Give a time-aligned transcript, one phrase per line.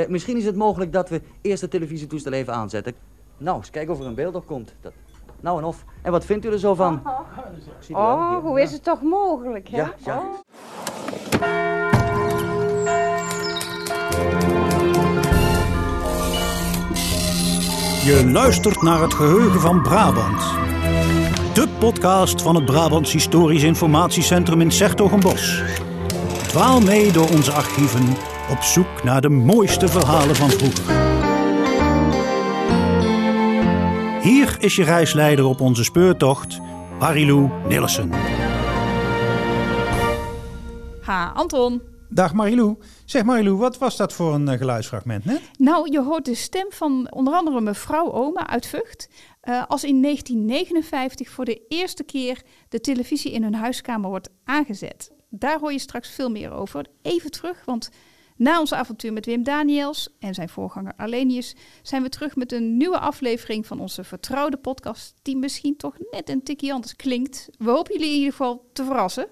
[0.00, 2.94] Eh, misschien is het mogelijk dat we eerst het televisietoestel even aanzetten.
[3.38, 4.74] Nou, eens kijken of er een beeld op komt.
[4.80, 4.92] Dat...
[5.40, 5.84] Nou en of.
[6.02, 7.02] En wat vindt u er zo van?
[7.90, 8.40] Oh, Hier.
[8.40, 9.76] hoe is het toch mogelijk, hè?
[9.76, 10.16] Ja, ja.
[10.18, 10.34] Oh.
[18.04, 20.40] Je luistert naar het geheugen van Brabant.
[21.54, 25.62] De podcast van het Brabants Historisch Informatiecentrum in Sertogenbos.
[26.48, 28.16] Dwaal mee door onze archieven
[28.50, 31.08] op zoek naar de mooiste verhalen van vroeger.
[34.22, 36.60] Hier is je reisleider op onze speurtocht,
[36.98, 38.10] Marilou Nillissen.
[41.02, 41.82] Ha, Anton.
[42.08, 42.76] Dag Marilou.
[43.04, 45.40] Zeg Marilou, wat was dat voor een eh, geluidsfragment net?
[45.58, 49.08] Nou, je hoort de stem van onder andere mevrouw Oma uit Vught.
[49.40, 55.12] eh, als in 1959 voor de eerste keer de televisie in hun huiskamer wordt aangezet.
[55.28, 56.86] Daar hoor je straks veel meer over.
[57.02, 57.90] Even terug, want
[58.40, 61.54] na ons avontuur met Wim Daniels en zijn voorganger Arlenius...
[61.82, 65.14] zijn we terug met een nieuwe aflevering van onze vertrouwde podcast...
[65.22, 67.48] die misschien toch net een tikje anders klinkt.
[67.58, 69.26] We hopen jullie in ieder geval te verrassen.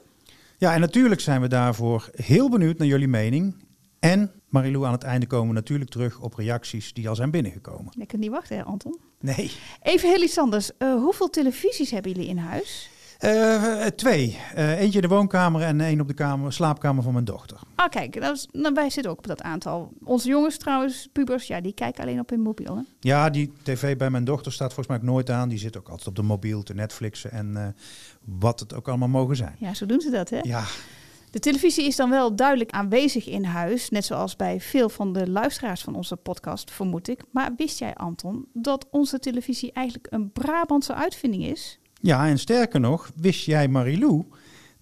[0.58, 3.54] Ja, en natuurlijk zijn we daarvoor heel benieuwd naar jullie mening.
[3.98, 8.06] En Marilou, aan het einde komen we natuurlijk terug op reacties die al zijn binnengekomen.
[8.06, 8.98] Kan niet wachten, hè, Anton?
[9.20, 9.52] Nee.
[9.82, 10.76] Even heel iets anders.
[10.76, 12.90] Eh, hoeveel televisies hebben jullie in huis?
[13.18, 14.38] Eh, twee.
[14.54, 17.58] Eh, eentje in de woonkamer en één op de kamer, slaapkamer van mijn dochter.
[17.74, 19.92] Ah, kijk, dat is, nou, wij zitten ook op dat aantal.
[20.04, 22.76] Onze jongens trouwens, pubers, ja, die kijken alleen op hun mobiel.
[22.76, 22.82] Hè?
[23.00, 25.48] Ja, die tv bij mijn dochter staat volgens mij ook nooit aan.
[25.48, 27.76] Die zit ook altijd op de mobiel te Netflixen en
[28.24, 29.56] wat het ook allemaal mogen zijn.
[29.58, 30.38] Ja, zo doen ze dat, hè?
[30.42, 30.64] Ja,
[31.30, 35.30] De televisie is dan wel duidelijk aanwezig in huis, net zoals bij veel van de
[35.30, 37.22] luisteraars van onze podcast, vermoed ik.
[37.30, 41.78] Maar wist jij, Anton, dat onze televisie eigenlijk een Brabantse uitvinding is?
[42.00, 44.24] Ja, en sterker nog, wist jij Marilou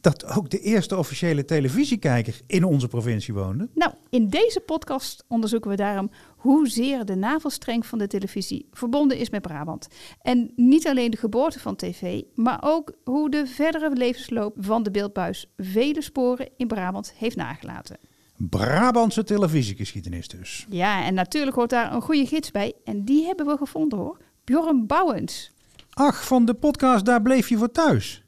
[0.00, 3.69] dat ook de eerste officiële televisiekijker in onze provincie woonde?
[3.75, 9.31] Nou, in deze podcast onderzoeken we daarom hoezeer de navelstreng van de televisie verbonden is
[9.31, 9.89] met Brabant.
[10.22, 14.91] En niet alleen de geboorte van tv, maar ook hoe de verdere levensloop van de
[14.91, 17.98] beeldbuis vele sporen in Brabant heeft nagelaten.
[18.37, 20.66] Brabantse televisiegeschiedenis dus.
[20.69, 22.72] Ja, en natuurlijk hoort daar een goede gids bij.
[22.84, 24.19] En die hebben we gevonden hoor.
[24.44, 25.50] Bjorn Bouwens.
[25.99, 28.25] Ach, van de podcast Daar bleef je voor thuis.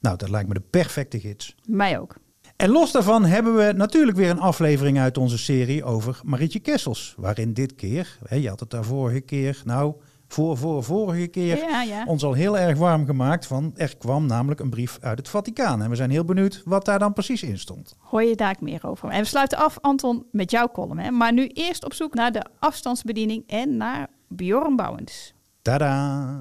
[0.00, 1.54] Nou, dat lijkt me de perfecte gids.
[1.66, 2.14] Mij ook.
[2.56, 7.14] En los daarvan hebben we natuurlijk weer een aflevering uit onze serie over Marietje Kessels.
[7.16, 9.94] Waarin dit keer, hè, je had het daar vorige keer, nou,
[10.28, 12.04] voor, voor vorige keer, Ja, ja.
[12.06, 15.82] ons al heel erg warm gemaakt van er kwam namelijk een brief uit het Vaticaan.
[15.82, 17.96] En we zijn heel benieuwd wat daar dan precies in stond.
[17.98, 19.08] Hoor je daar meer over.
[19.08, 20.98] En we sluiten af, Anton, met jouw column.
[20.98, 21.10] Hè?
[21.10, 25.34] Maar nu eerst op zoek naar de afstandsbediening en naar Bjorn Bouwens.
[25.62, 26.40] Tada!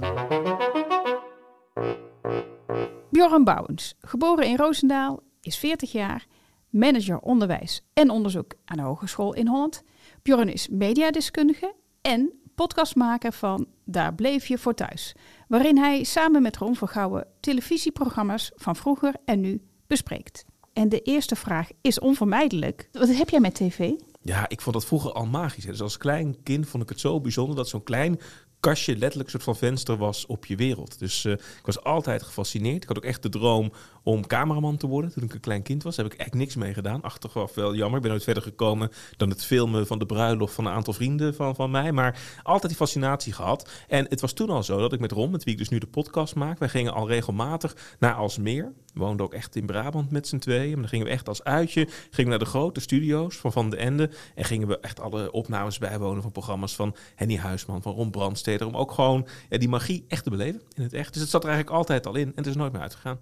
[3.10, 6.26] Bjorn Bouwens, geboren in Roosendaal, is 40 jaar,
[6.70, 9.84] manager onderwijs en onderzoek aan de Hogeschool in Holland.
[10.22, 15.16] Bjorn is mediadeskundige en podcastmaker van Daar bleef je voor thuis,
[15.48, 20.46] waarin hij samen met Ron Vergouwen televisieprogramma's van vroeger en nu bespreekt.
[20.74, 22.90] En de eerste vraag is onvermijdelijk.
[22.92, 23.92] Wat heb jij met tv?
[24.22, 25.64] Ja, ik vond dat vroeger al magisch.
[25.64, 25.72] hè.
[25.72, 28.20] Dus als klein kind vond ik het zo bijzonder dat zo'n klein
[28.62, 31.00] kastje letterlijk een soort van venster was op je wereld.
[31.00, 32.82] Dus eh, ik was altijd gefascineerd.
[32.84, 33.72] Ik had ook echt de droom
[34.04, 35.98] om cameraman te worden toen ik een klein kind was.
[35.98, 37.02] Heb ik echt niks mee gedaan.
[37.02, 37.96] Achteraf wel jammer.
[37.96, 41.36] Ik ben nooit verder gekomen dan het filmen van de bruiloft van een aantal vrienden
[41.36, 41.92] van, van mij.
[41.92, 43.70] Maar altijd die fascinatie gehad.
[43.88, 45.78] En het was toen al zo dat ik met Ron, met wie ik dus nu
[45.78, 48.74] de podcast maak, wij gingen al regelmatig naar Alsmeer.
[48.94, 50.72] We woonden ook echt in Brabant met z'n tweeën.
[50.72, 53.78] Maar dan gingen we echt als uitje gingen naar de grote studio's van Van de
[53.78, 54.10] Ende.
[54.36, 58.12] En gingen we echt alle opnames bijwonen van programma's van Henny Huisman, van Ron
[58.60, 61.14] Om ook gewoon ja, die magie echt te beleven in het echt.
[61.14, 63.20] Dus het zat er eigenlijk altijd al in en het is nooit meer uitgegaan.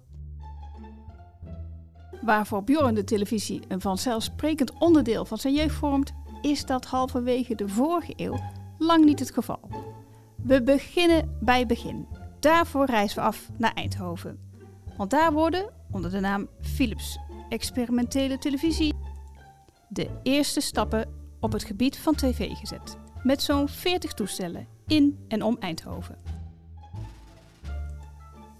[2.22, 7.68] Waarvoor Bjorn de televisie een vanzelfsprekend onderdeel van zijn jeugd vormt, is dat halverwege de
[7.68, 8.40] vorige eeuw
[8.78, 9.60] lang niet het geval.
[10.42, 12.06] We beginnen bij begin.
[12.40, 14.38] Daarvoor reizen we af naar Eindhoven.
[14.96, 18.94] Want daar worden, onder de naam Philips Experimentele Televisie,
[19.88, 21.08] de eerste stappen
[21.40, 22.96] op het gebied van tv gezet.
[23.22, 26.16] Met zo'n 40 toestellen in en om Eindhoven.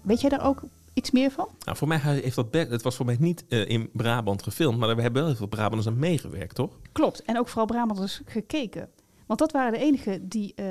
[0.01, 0.63] Weet jij daar ook
[0.93, 1.47] iets meer van?
[1.65, 2.47] Nou, voor mij heeft dat...
[2.51, 5.47] Het was voor mij niet eh, in Brabant gefilmd, maar we hebben wel heel veel
[5.47, 6.79] Brabanders aan meegewerkt, toch?
[6.91, 8.89] Klopt, en ook vooral Brabanters gekeken.
[9.25, 10.65] Want dat waren de enigen die eh,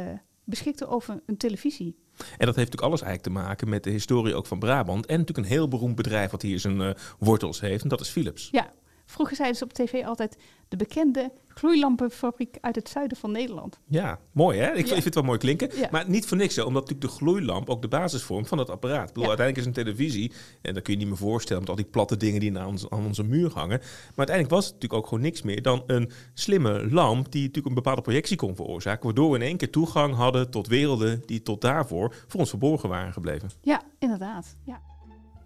[0.45, 1.97] beschikten over een televisie.
[2.17, 5.07] En dat heeft natuurlijk alles eigenlijk te maken met de historie ook van Brabant.
[5.07, 7.83] En natuurlijk een heel beroemd bedrijf wat hier zijn eh, wortels heeft.
[7.83, 8.49] En dat is Philips.
[8.51, 8.71] Ja,
[9.11, 10.37] Vroeger zeiden ze op tv altijd
[10.69, 13.79] de bekende gloeilampenfabriek uit het zuiden van Nederland.
[13.89, 14.73] Ja, mooi hè?
[14.73, 14.93] Ik, Ja.
[14.93, 15.71] vind het wel mooi klinken.
[15.77, 15.89] Ja.
[15.91, 18.71] Maar niet voor niks, hè, omdat natuurlijk de gloeilamp ook de basis vormt van dat
[18.71, 19.01] apparaat.
[19.09, 19.29] Ik bedoel, Ja.
[19.29, 22.17] uiteindelijk is een televisie, en dat kun je niet meer voorstellen met al die platte
[22.17, 23.79] dingen die aan, ons, aan onze muur hangen.
[23.79, 27.69] Maar uiteindelijk was het natuurlijk ook gewoon niks meer dan een slimme lamp die natuurlijk
[27.69, 29.05] een bepaalde projectie kon veroorzaken.
[29.05, 32.89] Waardoor we in één keer toegang hadden tot werelden die tot daarvoor voor ons verborgen
[32.89, 33.51] waren gebleven.
[33.63, 34.57] Ja, inderdaad.
[34.65, 34.81] Ja.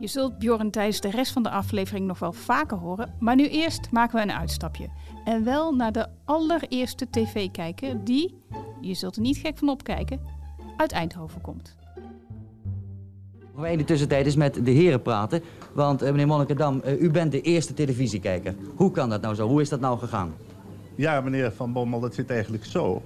[0.04, 3.48] Je zult Bjorn tijdens de rest van de aflevering nog wel vaker horen, maar nu
[3.48, 4.88] eerst maken we een uitstapje.
[5.24, 8.34] En wel naar de allereerste tv-kijker die,
[8.80, 10.20] je zult er niet gek van opkijken,
[10.76, 11.76] uit Eindhoven komt.
[13.52, 15.42] Gaan wij in de tussentijd eens met de heren praten.
[15.72, 18.54] Want eh, meneer Monnikendam, eh, u bent de eerste televisiekijker.
[18.74, 19.48] Hoe kan dat nou zo?
[19.48, 20.34] Hoe is dat nou gegaan?
[20.94, 23.02] Ja, meneer Van Bommel, dat zit eigenlijk zo.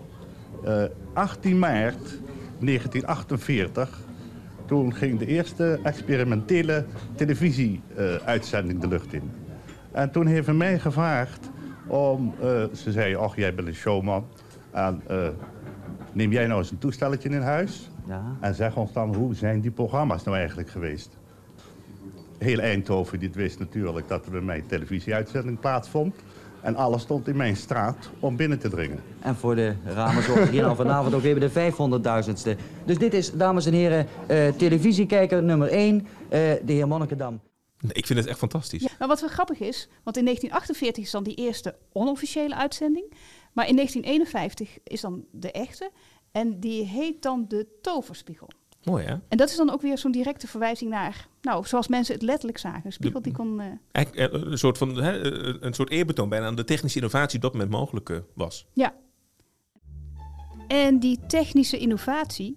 [0.64, 2.18] Eh, 18 maart
[2.58, 4.06] 1948,
[4.68, 6.84] toen ging de eerste experimentele
[7.14, 9.30] televisieuitzending de lucht in.
[9.92, 11.50] En toen heeft hij mij gevraagd
[11.86, 14.26] om, eh, ze zei, ach jij bent een showman.
[14.70, 15.28] En eh,
[16.12, 18.22] neem jij nou eens een toestelletje in huis Ja.
[18.40, 21.16] en zeg ons dan hoe zijn die programma's nou eigenlijk geweest.
[22.38, 26.14] Heel Eindhoven dit wist natuurlijk dat er bij mij een televisieuitzending plaatsvond.
[26.60, 29.02] En alles stond in mijn straat om binnen te dringen.
[29.20, 32.60] En voor de ramen zorgt hier nou vanavond ook even de 500.000ste.
[32.84, 37.40] Dus dit is, dames en heren, eh, televisiekijker nummer 1, de heer Monnikendam.
[37.92, 38.82] Ik vind het echt fantastisch.
[38.82, 43.12] Ja, maar wat wel grappig is, want in 1948 is dan die eerste onofficiële uitzending,
[43.52, 45.90] maar in 1951 is dan de echte
[46.32, 48.48] en die heet dan de Toverspiegel.
[48.88, 49.14] Mooi hè?
[49.28, 52.58] En dat is dan ook weer zo'n directe verwijzing naar, nou, zoals mensen het letterlijk
[52.58, 52.82] zagen.
[52.84, 53.60] Een spiegel die kon...
[53.60, 56.98] eh, Eigenlijk eh, een soort, van, hè, eh, een soort eerbetoon bijna aan de technische
[56.98, 58.66] innovatie die op dat moment mogelijk eh, was.
[58.72, 58.94] Ja.
[60.68, 62.54] En die technische innovatie,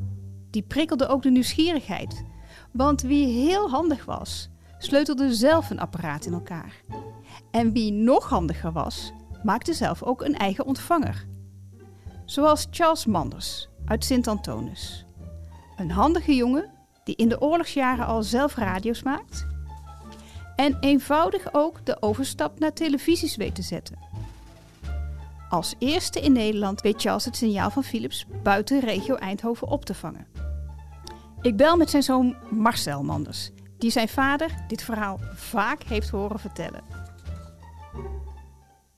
[0.49, 2.23] die prikkelde ook de nieuwsgierigheid.
[2.71, 6.81] Want wie heel handig was, sleutelde zelf een apparaat in elkaar.
[7.51, 9.11] En wie nog handiger was,
[9.43, 11.25] maakte zelf ook een eigen ontvanger.
[12.25, 15.05] Zoals Charles Manders uit Sint-Antonis.
[15.81, 16.69] Een handige jongen
[17.03, 19.47] die in de oorlogsjaren al zelf radio's maakt.
[20.55, 23.97] En eenvoudig ook de overstap naar televisies weet te zetten.
[25.49, 29.93] Als eerste in Nederland weet Charles het signaal van Philips buiten regio Eindhoven op te
[29.93, 30.27] vangen.
[31.41, 36.39] Ik bel met zijn zoon Marcel Manders, die zijn vader dit verhaal vaak heeft horen
[36.39, 36.83] vertellen.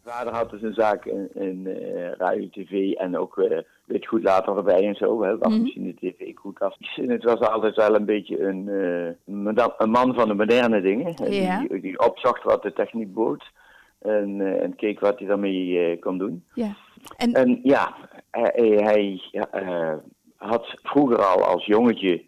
[0.03, 4.57] vader had dus een zaak in, eh, radio, tv en ook eh weet goed later
[4.57, 5.23] erbij en zo.
[5.23, 6.77] Hè, wasmachine, tv, koelkast.
[6.95, 11.15] En het was altijd wel een beetje een, eh, een man van de moderne dingen.
[11.15, 13.51] Die, die opzocht wat de techniek bood.
[13.99, 16.43] En, eh, en keek wat hij daarmee eh, kon doen.
[16.53, 16.75] Ja.
[17.17, 17.95] En, En ja,
[18.31, 19.21] hij,
[20.35, 22.23] had vroeger al als jongetje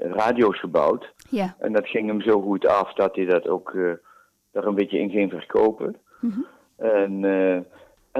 [0.00, 1.12] radio's gebouwd.
[1.30, 1.56] ja.
[1.58, 3.74] En dat ging hem zo goed af dat hij dat ook
[4.56, 5.96] daar een beetje in ging verkopen.
[6.76, 7.66] En, eh, en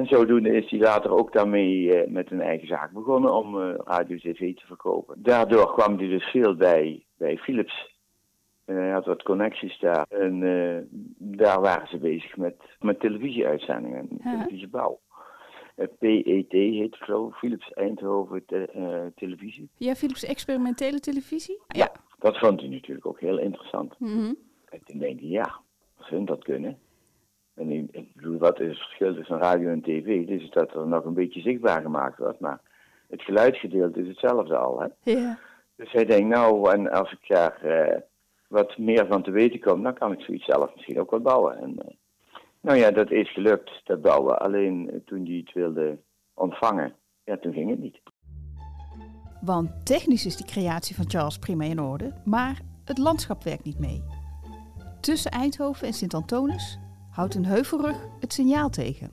[0.04, 4.16] zodoende is hij later ook daarmee eh, met een eigen zaak begonnen om eh, radio
[4.16, 5.22] tv te verkopen.
[5.22, 7.94] Daardoor kwam hij dus veel bij, bij Philips.
[8.64, 10.06] En hij had wat connecties daar.
[10.08, 10.82] En eh,
[11.18, 15.00] daar waren ze bezig met, met televisieuitzendingen en televisiebouw.
[15.74, 19.68] Eh, PET heet het geloof ik, Philips Eindhoven te- Televisie.
[19.76, 21.60] ja, Philips experimentele televisie?
[21.68, 23.94] Ja, dat vond hij natuurlijk ook heel interessant.
[23.98, 24.32] Mhm.
[24.70, 25.60] En toen denk ik, ja,
[25.96, 26.78] als hun dat kunnen.
[27.56, 30.26] En ik, ik bedoel, wat is het verschil tussen radio en tv?
[30.26, 32.40] Dus dat er nog een beetje zichtbaar gemaakt wordt.
[32.40, 32.60] Maar
[33.08, 34.80] het geluidsgedeelte is hetzelfde al.
[34.80, 35.12] Hè?
[35.12, 35.38] Ja.
[35.76, 38.00] Dus hij denkt, nou, en als ik daar eh,
[38.48, 41.58] wat meer van te weten kom, dan kan ik zoiets zelf misschien ook wel bouwen.
[41.58, 41.94] En, eh,
[42.60, 44.38] nou ja, dat is gelukt, dat bouwen.
[44.38, 45.98] Alleen eh, toen hij het wilde
[46.34, 46.94] ontvangen,
[47.24, 48.00] ja, toen ging het niet.
[49.40, 53.78] Want technisch is die creatie van Charles prima in orde, maar het landschap werkt niet
[53.78, 54.02] mee.
[55.00, 56.78] Tussen Eindhoven en Sint-Antonis
[57.16, 59.10] houdt een heuvelrug het signaal tegen.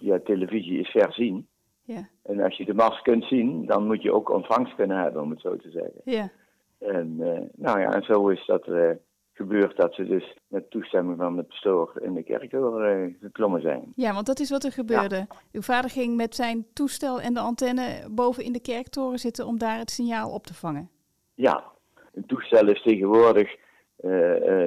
[0.00, 1.46] Ja, televisie is verzien.
[1.82, 2.08] Ja.
[2.22, 5.30] En als je de mast kunt zien, dan moet je ook ontvangst kunnen hebben, om
[5.30, 6.00] het zo te zeggen.
[6.04, 6.30] Ja.
[6.78, 8.90] En eh, nou ja, en zo is dat eh,
[9.32, 13.92] gebeurd dat ze dus met toestemming van de pastoor in de kerktoren eh, geklommen zijn.
[13.94, 15.26] Ja, want dat is wat er gebeurde.
[15.52, 19.58] Uw vader ging met zijn toestel en de antenne boven in de kerktoren zitten om
[19.58, 20.90] daar het signaal op te vangen.
[21.34, 21.64] Ja,
[22.12, 23.66] een toestel is tegenwoordig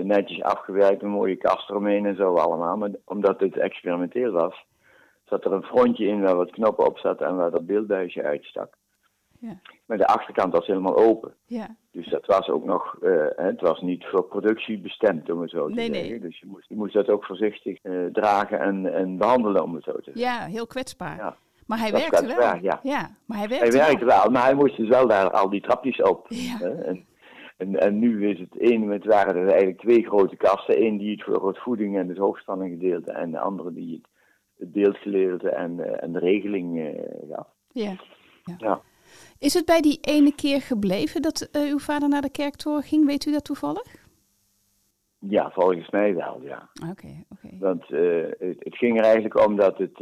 [0.03, 2.77] netjes afgewerkt, een mooie kast eromheen en zo allemaal.
[2.77, 4.65] Maar omdat het experimenteel was,
[5.25, 8.73] zat er een frontje in waar wat knoppen op zaten en waar dat beeldbuisje uitstak.
[9.39, 9.59] Ja.
[9.85, 11.33] Maar de achterkant was helemaal open.
[11.45, 15.49] Ja, Dus dat was ook nog, eh, het was niet voor productie bestemd, om het
[15.49, 16.01] zo te Nee, nee.
[16.01, 16.21] zeggen.
[16.21, 19.83] Dus je moest, je moest dat ook voorzichtig eh, dragen en, en behandelen, om het
[19.83, 20.21] zo te zeggen.
[20.21, 21.15] ja heel kwetsbaar.
[21.17, 21.35] Ja.
[21.67, 22.35] Maar hij Dat werkte wel.
[22.35, 23.09] kwetsbaar, ja.
[23.25, 24.21] maar hij werkte Hij werkte wel.
[24.21, 26.25] wel, maar hij moest dus wel daar al die trapjes op.
[26.29, 26.57] Ja.
[26.57, 26.69] hè.
[26.83, 27.05] En,
[27.61, 30.81] En, en nu is het één, het waren er eigenlijk twee grote kasten.
[30.81, 34.07] Eén die het voor het voeding en het hoogspanning gedeelte en de andere die het,
[34.57, 37.47] het beeldgedeelte en, eh, en de regeling eh, gaf.
[37.71, 37.95] Ja.
[38.57, 38.81] Ja.
[39.39, 43.05] Is het bij die ene keer gebleven dat eh, uw vader naar de kerktoren ging?
[43.05, 43.99] Weet u dat toevallig?
[45.19, 46.69] Ja, volgens mij wel, ja.
[46.89, 47.57] Oké, oké.
[47.59, 49.99] Want het, het ging er eigenlijk om dat het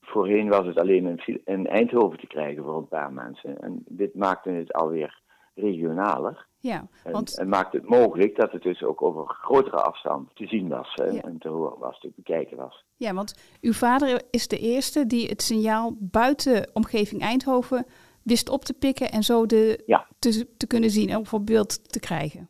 [0.00, 3.60] voorheen was het alleen in, Fi- in Eindhoven te krijgen voor een paar mensen.
[3.60, 5.24] En dit maakte het alweer
[5.56, 6.46] regionaler.
[6.60, 10.46] Ja, En, want en maakte het mogelijk dat het dus ook over grotere afstand te
[10.46, 10.92] zien was.
[10.94, 11.20] Hè, Ja.
[11.20, 12.84] En te horen was, te bekijken was.
[12.96, 17.86] Ja, want uw vader is de eerste die het signaal buiten omgeving Eindhoven
[18.22, 20.06] wist op te pikken en zo de, Ja.
[20.18, 22.48] te, te kunnen zien en op beeld te krijgen.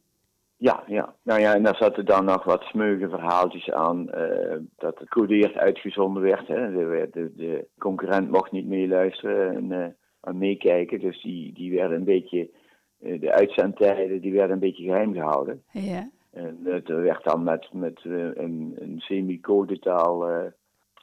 [0.58, 1.14] Ja, ja.
[1.22, 4.10] Nou ja, en daar zaten dan nog wat smeuïge verhaaltjes aan.
[4.10, 6.48] eh, dat het codeerd uitgezonden werd.
[6.48, 6.70] Hè.
[6.72, 9.88] De, de, de concurrent mocht niet meeluisteren en, eh,
[10.20, 11.00] en meekijken.
[11.00, 12.50] Dus die, die werden een beetje,
[13.20, 15.62] de uitzendtijden, die werden een beetje geheim gehouden.
[15.70, 20.44] Ja, En het werd dan met, met eh, een, een semi-codetaal eh,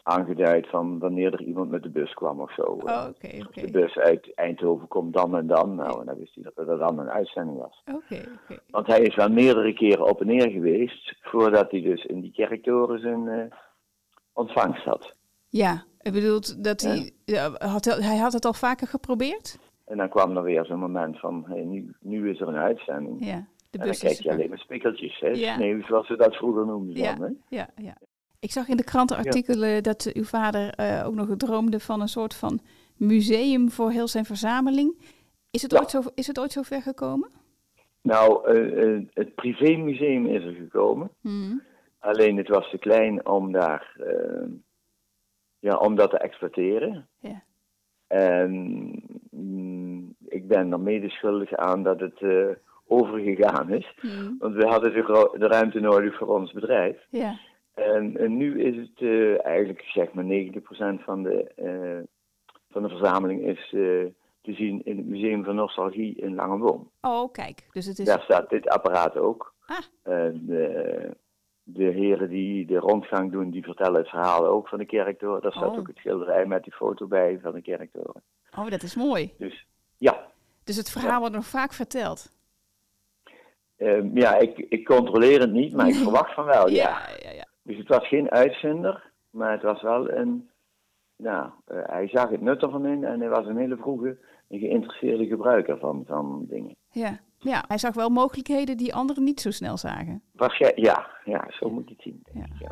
[0.03, 2.61] aangeduid van wanneer er iemand met de bus kwam of zo.
[2.61, 3.05] oh.
[3.53, 5.75] De bus uit Eindhoven komt dan en dan.
[5.75, 7.83] Nou, en dan wist hij dat er dan een uitzending was.
[7.85, 8.59] Oké, oké.
[8.69, 12.31] Want hij is wel meerdere keren op en neer geweest voordat hij dus in die
[12.31, 13.57] kerktoren zijn eh,
[14.33, 15.15] ontvangst had.
[15.49, 19.57] Ja, u bedoelt dat hij, ja, had, hij had het al vaker geprobeerd?
[19.93, 23.25] En dan kwam er weer zo'n moment van, hey, nu, nu is er een uitzending.
[23.25, 25.27] Ja, de en dan kijk je alleen maar spikkeltjes, hè?
[25.27, 25.55] Ja.
[25.55, 27.55] Sneeuw, zoals ze dat vroeger noemden Ja, dan, hè?
[27.55, 27.97] ja, ja.
[28.39, 32.35] Ik zag in de krantenartikelen dat uw vader eh, ook nog droomde van een soort
[32.35, 32.59] van
[32.97, 34.97] museum voor heel zijn verzameling.
[35.51, 35.79] Is het, Ja.
[35.79, 37.29] ooit, zo, is het ooit zo ver gekomen?
[38.01, 41.09] Nou, eh, eh, het privémuseum is er gekomen.
[41.21, 41.61] Hmm.
[41.99, 43.97] Alleen het was te klein om daar,
[45.59, 47.07] ja, om dat te exploiteren.
[47.19, 47.43] Ja.
[48.13, 48.51] En
[49.31, 52.47] mm, ik ben er medeschuldig aan dat het eh,
[52.87, 53.95] overgegaan is.
[54.39, 57.07] Want we hadden de, de ruimte nodig voor ons bedrijf.
[57.09, 57.39] Ja,
[57.73, 62.03] En, en nu is het eh, eigenlijk zeg maar 90% van de, eh,
[62.69, 63.69] van de verzameling is
[64.41, 66.89] te zien in het Museum van Nostalgie in Langenboom.
[67.01, 68.05] oh kijk, dus het is...
[68.05, 69.53] Daar staat dit apparaat ook.
[69.65, 69.77] Ah.
[70.03, 70.45] En
[71.63, 75.41] de, heren die de rondgang doen, die vertellen het verhaal ook van de kerktoren.
[75.41, 75.77] Daar staat Oh.
[75.77, 78.21] ook het schilderij met die foto bij van de kerktoren.
[78.57, 79.33] Oh, dat is mooi.
[79.37, 79.65] Dus
[79.97, 80.27] ja,
[80.63, 82.31] Dus het verhaal wordt nog vaak verteld.
[83.77, 87.07] Ehm, ja ik, ik controleer het niet, maar ik verwacht van wel, ja.
[87.23, 87.45] ja, ja.
[87.61, 90.49] Dus het was geen uitvinder, maar het was wel een.
[91.15, 94.17] Nou, eh, hij zag het nut ervan in en hij was een hele vroege
[94.49, 96.75] en geïnteresseerde gebruiker van, van dingen.
[96.91, 97.19] Ja.
[97.43, 100.21] Ja, hij zag wel mogelijkheden die anderen niet zo snel zagen.
[100.31, 102.23] Waarschijnlijk, ja, ja, zo moet je het zien.
[102.59, 102.71] ja.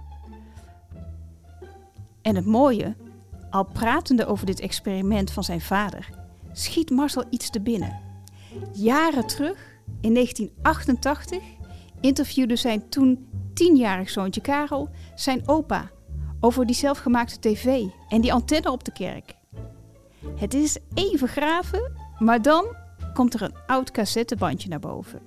[2.21, 2.95] En het mooie,
[3.49, 6.09] al pratende over dit experiment van zijn vader,
[6.51, 7.99] schiet Marcel iets te binnen.
[8.73, 11.43] Jaren terug, in 1988,
[12.01, 15.89] interviewde zijn toen tienjarig zoontje Karel zijn opa
[16.39, 19.35] over die zelfgemaakte tv en die antenne op de kerk.
[20.35, 22.75] Het is even graven, maar dan
[23.13, 25.21] komt er een oud cassettebandje naar boven.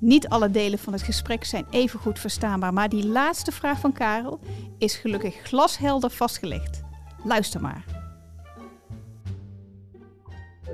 [0.00, 3.92] Niet alle delen van het gesprek zijn even goed verstaanbaar, maar die laatste vraag van
[3.92, 4.40] Karel
[4.78, 6.84] is gelukkig glashelder vastgelegd.
[7.24, 7.84] Luister maar.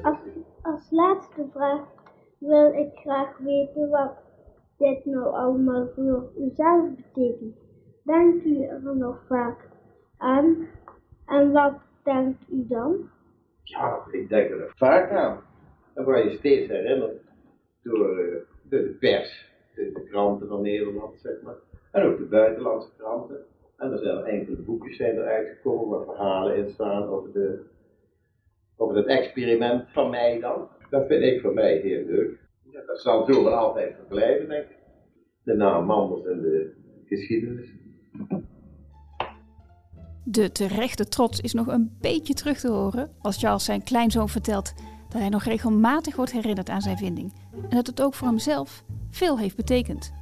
[0.03, 0.19] Als,
[0.63, 1.81] als laatste vraag
[2.39, 4.13] wil ik graag weten wat
[4.77, 7.57] dit nou allemaal voor uzelf betekent.
[8.05, 9.69] Denkt u er nog vaak
[10.17, 10.67] aan?
[11.27, 12.95] En wat denkt u dan?
[13.63, 15.39] Ja, ik denk er vaak aan.
[15.95, 17.21] Dan word je steeds herinnerd
[17.83, 21.57] door, eh, door de pers, de, de kranten van Nederland, zeg maar.
[21.91, 23.45] En ook de buitenlandse kranten.
[23.77, 27.63] En er zijn enkele boekjes zijn er uitgekomen waar verhalen in staan over, de,
[28.77, 30.69] over het experiment van mij dan.
[30.91, 32.41] Dat vind ik voor mij heel leuk.
[32.87, 34.77] Dat zal zo wel altijd verblijven, denk ik.
[35.45, 36.73] De naam Manders en de
[37.05, 37.71] geschiedenis.
[40.25, 44.75] De terechte trots is nog een beetje terug te horen als Charles zijn kleinzoon vertelt
[45.13, 47.33] dat hij nog regelmatig wordt herinnerd aan zijn vinding
[47.69, 50.13] en dat het ook voor hemzelf veel heeft betekend.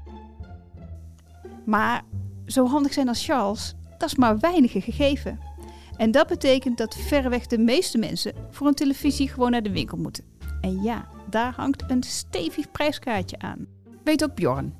[1.65, 2.03] Maar
[2.47, 5.39] zo handig zijn als Charles, dat is maar weinige gegeven.
[5.97, 9.99] En dat betekent dat verreweg de meeste mensen voor een televisie gewoon naar de winkel
[9.99, 10.25] moeten.
[10.61, 13.67] En ja, daar hangt een stevig prijskaartje aan.
[14.05, 14.75] Weet ook Bjorn.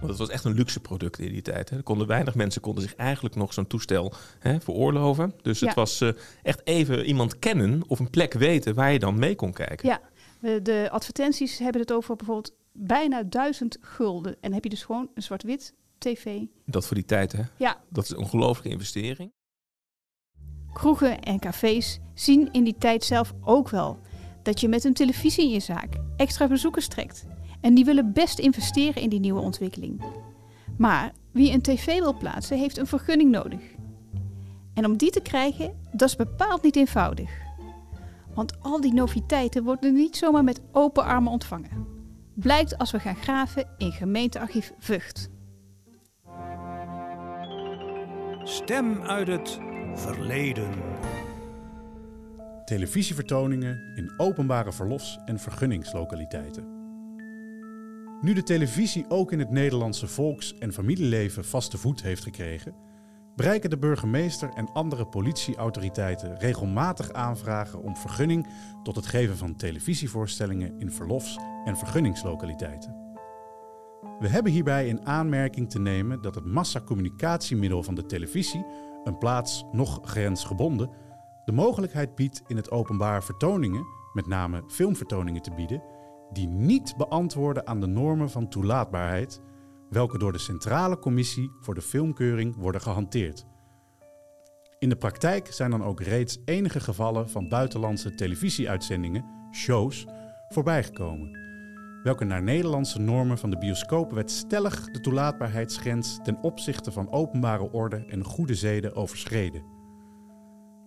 [0.00, 1.70] Want het was echt een luxe product in die tijd.
[1.70, 1.76] Hè.
[1.76, 5.34] Er konden weinig mensen konden zich eigenlijk nog zo'n toestel hè, veroorloven.
[5.42, 6.08] Dus het was eh,
[6.42, 9.88] echt even iemand kennen of een plek weten waar je dan mee kon kijken.
[9.88, 10.00] Ja,
[10.40, 14.32] de, de advertenties hebben het over bijvoorbeeld bijna duizend gulden.
[14.32, 16.40] En dan heb je dus gewoon een zwart-wit tv.
[16.66, 17.42] Dat voor die tijd, hè?
[17.56, 17.80] Ja.
[17.88, 19.32] Dat is een ongelooflijke investering.
[20.72, 23.98] Kroegen en cafés zien in die tijd zelf ook wel
[24.42, 27.26] dat je met een televisie in je zaak extra bezoekers trekt.
[27.60, 30.02] En die willen best investeren in die nieuwe ontwikkeling.
[30.76, 33.60] Maar wie een tv wil plaatsen, heeft een vergunning nodig.
[34.74, 37.30] En om die te krijgen, dat is bepaald niet eenvoudig.
[38.34, 41.86] Want al die noviteiten worden niet zomaar met open armen ontvangen.
[42.34, 45.30] Blijkt als we gaan graven in gemeentearchief Vught.
[48.42, 49.58] Stem uit het
[49.94, 50.70] verleden.
[52.64, 56.79] Televisievertoningen in openbare verlofs- en vergunningslokaliteiten.
[58.20, 62.74] Nu de televisie ook in het Nederlandse volks- en familieleven vaste voet heeft gekregen,
[63.36, 68.46] bereiken de burgemeester en andere politieautoriteiten regelmatig aanvragen om vergunning
[68.82, 72.94] tot het geven van televisievoorstellingen in verlofs- en vergunningslokaliteiten.
[74.18, 78.66] We hebben hierbij in aanmerking te nemen dat het massacommunicatiemiddel van de televisie,
[79.04, 80.90] een plaats nog grensgebonden,
[81.44, 85.82] de mogelijkheid biedt in het openbaar vertoningen, met name filmvertoningen te bieden,
[86.32, 89.40] die niet beantwoorden aan de normen van toelaatbaarheid,
[89.90, 93.46] welke door de Centrale Commissie voor de Filmkeuring worden gehanteerd.
[94.78, 100.06] In de praktijk zijn dan ook reeds enige gevallen van buitenlandse televisieuitzendingen, shows,
[100.48, 101.38] voorbijgekomen,
[102.02, 108.04] welke naar Nederlandse normen van de bioscoopwet stellig de toelaatbaarheidsgrens ten opzichte van openbare orde
[108.08, 109.64] en goede zeden overschreden.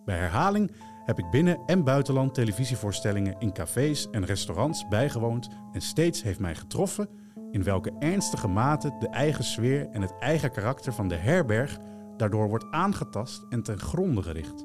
[0.04, 0.70] Bij herhaling
[1.04, 6.54] heb ik binnen- en buitenland televisievoorstellingen in cafés en restaurants bijgewoond en steeds heeft mij
[6.54, 7.08] getroffen
[7.50, 11.78] in welke ernstige mate de eigen sfeer en het eigen karakter van de herberg
[12.16, 14.64] daardoor wordt aangetast en ten gronde gericht.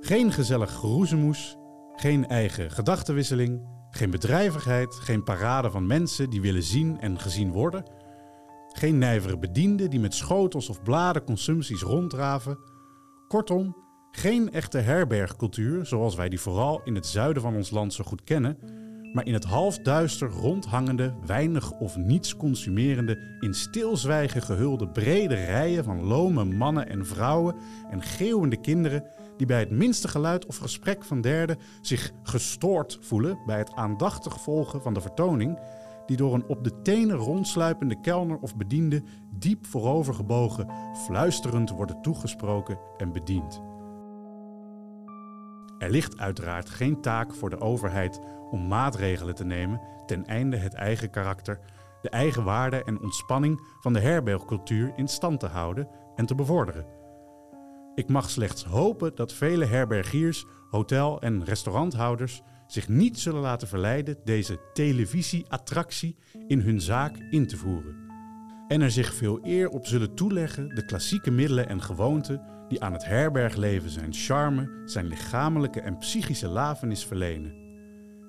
[0.00, 1.56] Geen gezellig geroezemoes,
[1.92, 7.84] geen eigen gedachtenwisseling, geen bedrijvigheid, geen parade van mensen die willen zien en gezien worden,
[8.68, 12.58] geen nijvere bedienden die met schotels of bladen consumpties ronddraven.
[13.28, 13.76] Kortom,
[14.16, 18.24] geen echte herbergcultuur zoals wij die vooral in het zuiden van ons land zo goed
[18.24, 18.58] kennen,
[19.12, 26.04] maar in het halfduister rondhangende, weinig of niets consumerende, in stilzwijgen gehulde brede rijen van
[26.04, 27.54] lome mannen en vrouwen
[27.90, 29.04] en geeuwende kinderen
[29.36, 34.40] die bij het minste geluid of gesprek van derden zich gestoord voelen bij het aandachtig
[34.40, 35.58] volgen van de vertoning,
[36.06, 40.70] die door een op de tenen rondsluipende kelner of bediende diep voorovergebogen,
[41.04, 43.65] fluisterend worden toegesproken en bediend.
[45.78, 50.74] Er ligt uiteraard geen taak voor de overheid om maatregelen te nemen ten einde het
[50.74, 51.60] eigen karakter,
[52.02, 56.86] de eigen waarde en ontspanning van de herbergcultuur in stand te houden en te bevorderen.
[57.94, 64.16] Ik mag slechts hopen dat vele herbergiers, hotel- en restauranthouders zich niet zullen laten verleiden
[64.24, 68.04] deze televisieattractie in hun zaak in te voeren.
[68.68, 72.92] En er zich veel eer op zullen toeleggen de klassieke middelen en gewoonten die aan
[72.92, 77.54] het herbergleven zijn charme, zijn lichamelijke en psychische lafenis verlenen.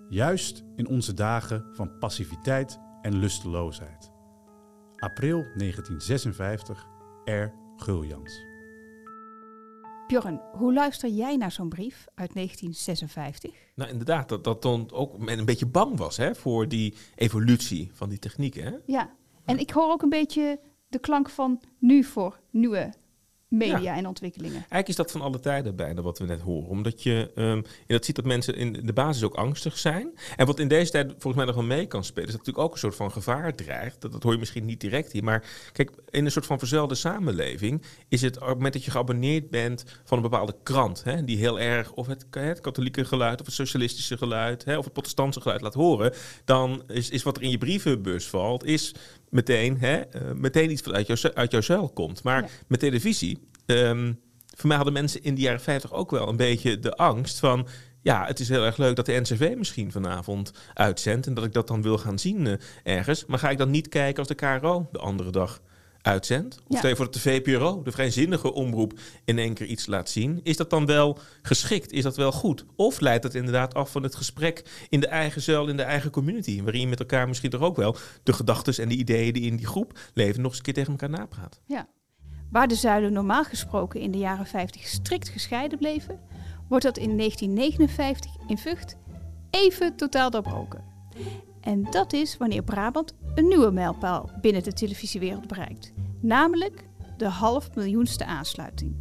[0.09, 4.11] Juist in onze dagen van passiviteit en lusteloosheid.
[4.95, 6.87] April 1956,
[7.25, 7.51] R.
[7.75, 8.45] Guljans.
[10.07, 13.51] Bjorn, hoe luister jij naar zo'n brief uit 1956?
[13.75, 17.91] Nou, inderdaad, dat, dat dan ook men een beetje bang was hè, voor die evolutie
[17.93, 18.63] van die technieken.
[18.63, 18.71] Hè?
[18.85, 19.09] Ja,
[19.45, 22.93] en ik hoor ook een beetje de klank van nu voor nieuwe
[23.47, 23.95] media Ja.
[23.95, 24.55] en ontwikkelingen.
[24.55, 26.69] Eigenlijk is dat van alle tijden bijna wat we net horen.
[26.69, 30.17] Omdat je je dat ziet dat mensen in de basis ook angstig zijn.
[30.35, 32.65] En wat in deze tijd volgens mij nog wel mee kan spelen, is dat natuurlijk
[32.67, 34.01] ook een soort van gevaar dreigt.
[34.01, 35.23] Dat, dat hoor je misschien niet direct hier.
[35.23, 38.91] Maar kijk, in een soort van verzuilde samenleving is het op het moment dat je
[38.91, 43.39] geabonneerd bent van een bepaalde krant, hè, die heel erg of het, het katholieke geluid
[43.39, 46.13] of het socialistische geluid hè, of het protestantse geluid laat horen,
[46.45, 48.95] dan is, is wat er in je brievenbus valt, is
[49.29, 52.23] meteen, hè, eh, meteen iets wat uit, jou, uit jouw zuil komt.
[52.23, 52.47] Maar Ja.
[52.67, 54.13] met televisie, ehm,
[54.55, 57.67] voor mij hadden mensen in de jaren 50 ook wel een beetje de angst van...
[58.01, 61.27] Ja, het is heel erg leuk dat de NCV misschien vanavond uitzendt...
[61.27, 63.25] en dat ik dat dan wil gaan zien eh, ergens.
[63.25, 65.61] Maar ga ik dan niet kijken als de KRO de andere dag
[66.07, 66.57] uitzendt?
[66.67, 66.95] Of Ja.
[66.95, 70.39] voor dat de VPRO, de vrijzinnige omroep, in één keer iets laat zien.
[70.43, 71.91] Is dat dan wel geschikt?
[71.91, 72.65] Is dat wel goed?
[72.75, 76.11] Of leidt het inderdaad af van het gesprek in de eigen zuil, in de eigen
[76.11, 76.61] community...
[76.61, 79.55] waarin je met elkaar misschien toch ook wel de gedachten en de ideeën die in
[79.55, 80.41] die groep leven...
[80.41, 81.59] nog eens een keer tegen elkaar napraat?
[81.65, 81.87] Ja.
[82.51, 86.19] Waar de zuilen normaal gesproken in de jaren 50 strikt gescheiden bleven,
[86.69, 88.95] wordt dat in 1959 in Vught
[89.49, 90.83] even totaal doorbroken.
[91.67, 97.75] En dat is wanneer Brabant een nieuwe mijlpaal binnen de televisiewereld bereikt, namelijk de half
[97.75, 98.95] miljoenste aansluiting.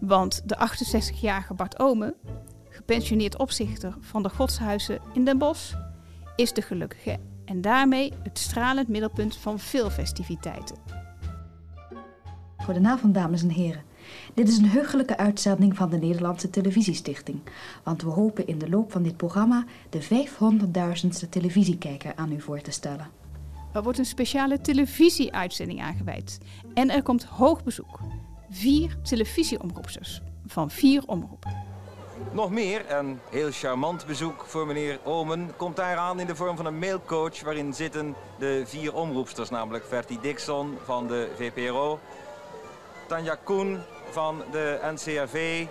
[0.00, 2.16] Want de 68-jarige Bart Ome,
[2.68, 5.74] gepensioneerd opzichter van de godshuizen in Den Bosch,
[6.36, 10.76] is de gelukkige en daarmee het stralend middelpunt van veel festiviteiten.
[12.56, 13.82] Goedenavond, dames en heren.
[14.34, 17.40] Dit is een heugelijke uitzending van de Nederlandse Televisiestichting.
[17.82, 22.60] Want we hopen in de loop van dit programma de 500.000ste televisiekijker aan u voor
[22.60, 23.08] te stellen.
[23.72, 26.38] Er wordt een speciale televisieuitzending aangeweid.
[26.74, 28.00] En er komt hoog bezoek.
[28.50, 31.72] Vier televisieomroepsters van vier omroepen.
[32.32, 36.56] Nog meer, een heel charmant bezoek voor meneer Omen komt daar aan in de vorm
[36.56, 41.98] van een mailcoach waarin zitten de vier omroepsters, namelijk Vertie Dixon van de VPRO,
[43.06, 43.78] Tanja Koen
[44.14, 45.66] van de NCRV,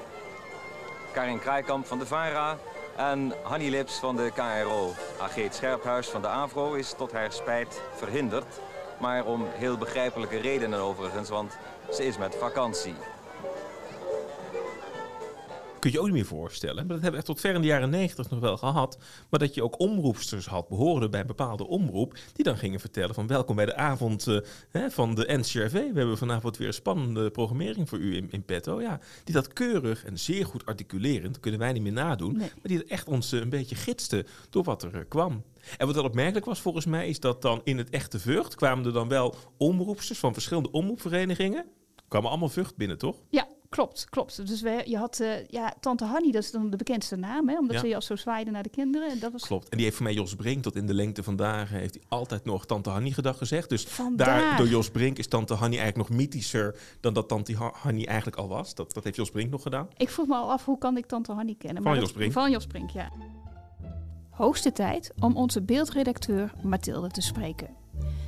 [1.12, 2.58] Karin Kraaikamp van de VARA
[2.96, 4.92] en Hanny Lips van de KRO.
[5.20, 8.60] Ageet Scherphuis van de AVRO is tot haar spijt verhinderd,
[9.00, 11.58] maar om heel begrijpelijke redenen overigens, want
[11.92, 12.96] ze is met vakantie
[15.84, 16.76] kun je ook niet meer voorstellen.
[16.76, 18.98] Maar dat hebben we echt tot ver in de jaren negentig nog wel gehad.
[19.30, 23.16] Maar dat je ook omroepsters had, behoorden bij een bepaalde omroep, die dan gingen vertellen
[23.16, 25.72] van welkom bij de avond uh, hè, van de NCRV.
[25.72, 28.82] We hebben vanavond weer een spannende programmering voor u in, in petto.
[28.82, 32.78] Ja, die dat keurig en zeer goed articulerend, kunnen wij niet meer nadoen, maar die
[32.78, 35.44] het echt ons uh, een beetje gidste door wat er uh, kwam.
[35.78, 38.86] En wat wel opmerkelijk was volgens mij, is dat dan in het echte Vught kwamen
[38.86, 41.66] er dan wel omroepsters van verschillende omroepverenigingen.
[42.08, 43.16] Kwamen allemaal Vught binnen, toch?
[43.30, 44.48] Ja, Klopt, klopt.
[44.48, 47.58] Dus we, je had uh, ja, Tante Hanny, dat is dan de bekendste naam, hè,
[47.58, 47.80] omdat Ja.
[47.82, 49.10] ze je als zo zwaaide naar de kinderen.
[49.10, 49.70] En dat was Klopt.
[49.70, 52.04] En die heeft voor mij Jos Brink tot in de lengte van dagen heeft hij
[52.08, 53.70] altijd nog Tante Hanny gedag gezegd.
[53.70, 54.40] Dus Vandaar.
[54.40, 58.06] daar door Jos Brink is Tante Hanny eigenlijk nog mythischer dan dat Tante Ha- Hanny
[58.06, 58.76] eigenlijk al was.
[58.76, 59.88] Dat, dat heeft Jos Brink nog gedaan.
[59.98, 61.84] Ik vroeg me al af, hoe kan ik Tante Hanny kennen?
[61.84, 62.32] Van Jos Brink.
[62.32, 63.12] Van Jos Brink, ja.
[64.30, 67.70] Hoogste tijd om onze beeldredacteur Mathilde te spreken.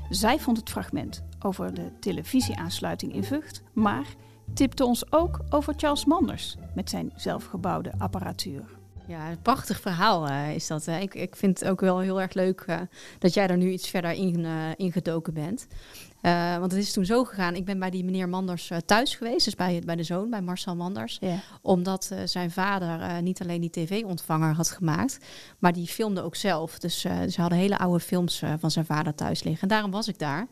[0.10, 4.06] Zij vond het fragment over de televisieaansluiting in Vught, maar
[4.54, 8.64] tipte ons ook over Charles Manders met zijn zelfgebouwde apparatuur.
[9.08, 10.86] Ja, een prachtig verhaal eh, is dat.
[10.86, 11.00] hè.
[11.00, 12.80] Ik, ik vind het ook wel heel erg leuk eh,
[13.20, 15.68] dat jij daar nu iets verder in, eh, ingedoken bent.
[16.60, 17.56] Want het is toen zo gegaan.
[17.56, 20.76] Ik ben bij die meneer Manders thuis geweest, dus bij, bij de zoon, bij Marcel
[20.76, 21.20] Manders.
[21.62, 25.18] Omdat zijn vader niet alleen die tv-ontvanger had gemaakt,
[25.60, 26.80] maar die filmde ook zelf.
[26.80, 29.62] Dus ze hadden hele oude films van zijn vader thuis liggen.
[29.62, 30.48] En daarom was ik daar.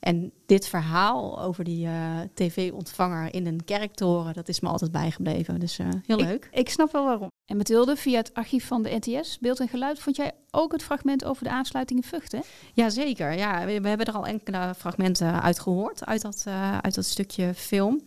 [0.00, 5.60] En dit verhaal over die eh, tv-ontvanger in een kerktoren, dat is me altijd bijgebleven.
[5.60, 6.48] Dus eh, heel leuk.
[6.50, 7.30] Ik, ik snap wel waarom.
[7.44, 10.82] En Mathilde, via het archief van de NTS, Beeld en Geluid, vond jij ook het
[10.82, 12.38] fragment over de aansluiting in Vught, hè?
[12.74, 13.66] Jazeker, ja.
[13.66, 17.54] We, we hebben er al enkele fragmenten uit gehoord, uit dat, eh, uit dat stukje
[17.54, 18.02] film.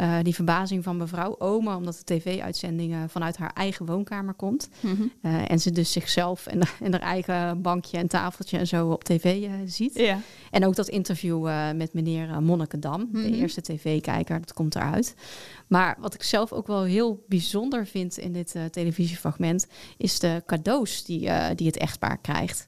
[0.00, 4.68] Eh, die verbazing van mevrouw Omer, omdat de tv-uitzending eh, vanuit haar eigen woonkamer komt.
[5.22, 9.04] Eh, en ze dus zichzelf en, en haar eigen bankje en tafeltje en zo op
[9.04, 9.94] tv eh, ziet.
[9.94, 10.18] Ja.
[10.50, 13.22] En ook dat interview eh, met meneer Monnikendam, Mhm.
[13.22, 15.14] de eerste tv-kijker, dat komt eruit.
[15.66, 20.42] Maar wat ik zelf ook wel heel bijzonder vind in dit eh, televisiefragment, is de
[20.46, 22.66] cadeaus die, eh, die het echtpaar krijgt.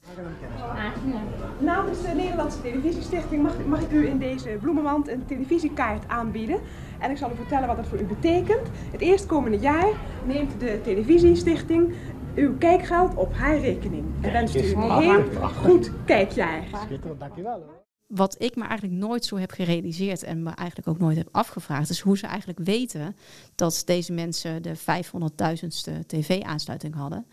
[1.59, 6.59] Namens de Nederlandse Televisiestichting mag, mag ik u in deze bloemenmand een televisiekaart aanbieden.
[7.03, 8.67] En ik zal u vertellen wat dat voor u betekent.
[8.91, 9.91] Het eerstkomende jaar
[10.25, 11.93] neemt de Televisiestichting
[12.35, 14.05] uw kijkgeld op haar rekening.
[14.21, 16.63] En wenst u een heel goed kijkjaar.
[18.07, 21.89] Wat ik me eigenlijk nooit zo heb gerealiseerd en me eigenlijk ook nooit heb afgevraagd,
[21.89, 23.15] is hoe ze eigenlijk weten
[23.55, 27.25] dat deze mensen de 500.000ste tv-aansluiting hadden.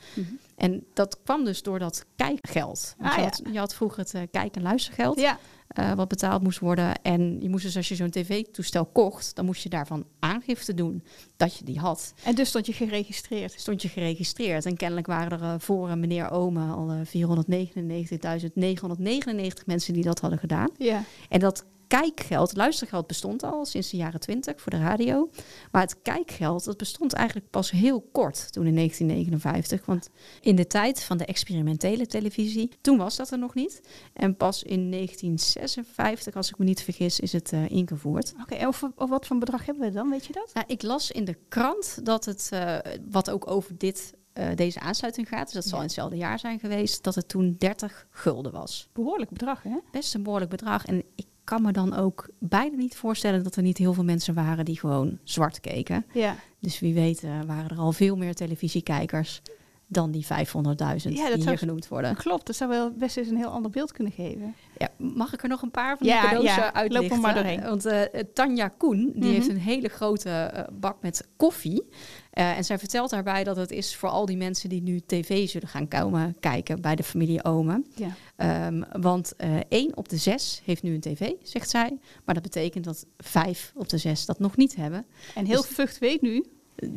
[0.60, 2.94] En dat kwam dus door dat kijkgeld.
[2.98, 3.24] Ah, je, ja.
[3.24, 5.38] had, je had vroeger het eh, kijk- en luistergeld, Ja.
[5.68, 7.02] eh, wat betaald moest worden.
[7.02, 11.04] En je moest dus als je zo'n tv-toestel kocht, dan moest je daarvan aangifte doen
[11.36, 12.12] dat je die had.
[12.24, 13.52] En dus stond je geregistreerd?
[13.56, 14.66] Stond je geregistreerd.
[14.66, 20.20] En kennelijk waren er eh, voor eh, meneer Ome al eh, 499.999 mensen die dat
[20.20, 20.68] hadden gedaan.
[20.78, 21.02] Ja.
[21.28, 25.30] En dat kijkgeld, luistergeld bestond al sinds de jaren 20 voor de radio.
[25.70, 29.86] Maar het kijkgeld, dat bestond eigenlijk pas heel kort toen in 1959.
[29.86, 30.08] Want
[30.40, 33.80] in de tijd van de experimentele televisie, toen was dat er nog niet.
[34.12, 38.32] En pas in 1956, als ik me niet vergis, is het eh, ingevoerd.
[38.42, 40.50] Oké, en over, over wat voor bedrag hebben we dan, weet je dat?
[40.54, 42.76] Nou, ik las in de krant dat het, eh,
[43.10, 46.58] wat ook over dit, eh, deze aansluiting gaat, dus dat zal in hetzelfde jaar zijn
[46.58, 48.88] geweest, dat het toen 30 gulden was.
[48.92, 49.76] Behoorlijk bedrag, hè?
[49.90, 50.86] Best een behoorlijk bedrag.
[50.86, 54.34] En ik kan me dan ook bijna niet voorstellen dat er niet heel veel mensen
[54.34, 56.04] waren die gewoon zwart keken.
[56.12, 56.36] Ja.
[56.58, 59.42] Dus wie weet eh, waren er al veel meer televisiekijkers
[59.92, 62.16] dan die 500.000 die zou- hier genoemd worden.
[62.16, 64.54] Klopt, dat zou wel best eens een heel ander beeld kunnen geven.
[64.78, 67.08] Ja, mag ik er nog een paar van Ja, die cadeaus ja, eh, uitlichten?
[67.08, 67.62] loop er maar doorheen.
[67.62, 69.32] Want eh, Tanja Koen, die Mhm.
[69.32, 71.88] heeft een hele grote eh, bak met koffie.
[72.30, 75.48] Eh, en zij vertelt daarbij dat het is voor al die mensen die nu tv
[75.48, 77.86] zullen gaan komen kijken bij de familie Omen.
[77.94, 78.08] Ja.
[78.36, 81.98] Ehm, want eh één op de zes heeft nu een tv, zegt zij.
[82.24, 85.06] Maar dat betekent dat vijf op de zes dat nog niet hebben.
[85.34, 86.44] En heel Dus- Vught weet nu...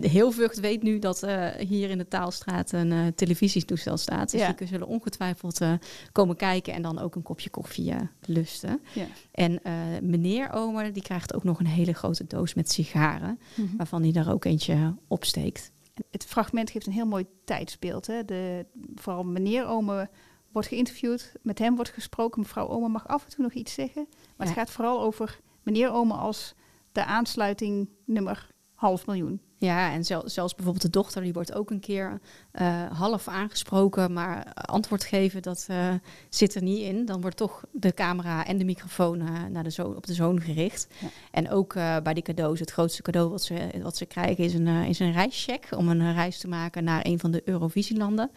[0.02, 4.32] Heel Vught weet nu dat eh, hier in de Taalstraat een eh, televisietoestel staat.
[4.32, 4.54] Dus Ja.
[4.54, 5.74] die zullen ongetwijfeld eh,
[6.12, 8.82] komen kijken en dan ook een kopje koffie lusten.
[8.94, 9.06] Ja.
[9.32, 9.60] En
[10.10, 13.76] meneer Omer die krijgt ook nog een hele grote doos met sigaren, Mhm.
[13.78, 15.72] waarvan hij daar ook eentje opsteekt.
[16.12, 18.08] Het fragment geeft een heel mooi tijdsbeeld.
[18.08, 18.26] Hè?
[18.26, 18.66] De,
[18.96, 20.10] vooral meneer Ome
[20.52, 22.42] wordt geïnterviewd, met hem wordt gesproken.
[22.42, 24.08] Mevrouw Oma mag af en toe nog iets zeggen.
[24.38, 26.54] Maar het gaat vooral over meneer Oma als
[26.92, 29.42] de aansluiting nummer half miljoen.
[29.64, 32.20] Ja, en zel- zelfs bijvoorbeeld de dochter, die wordt ook een keer
[32.52, 35.88] eh, half aangesproken, maar antwoord geven, dat eh,
[36.30, 37.06] zit er niet in.
[37.06, 40.42] Dan wordt toch de camera en de microfoon eh, naar de zoon, op de zoon
[40.42, 40.88] gericht.
[41.32, 44.54] En ook eh, bij die cadeaus, het grootste cadeau wat ze, wat ze krijgen is
[44.54, 47.42] een, eh, is een reischeck om een eh, reis te maken naar een van de
[47.46, 48.32] Eurovisielanden.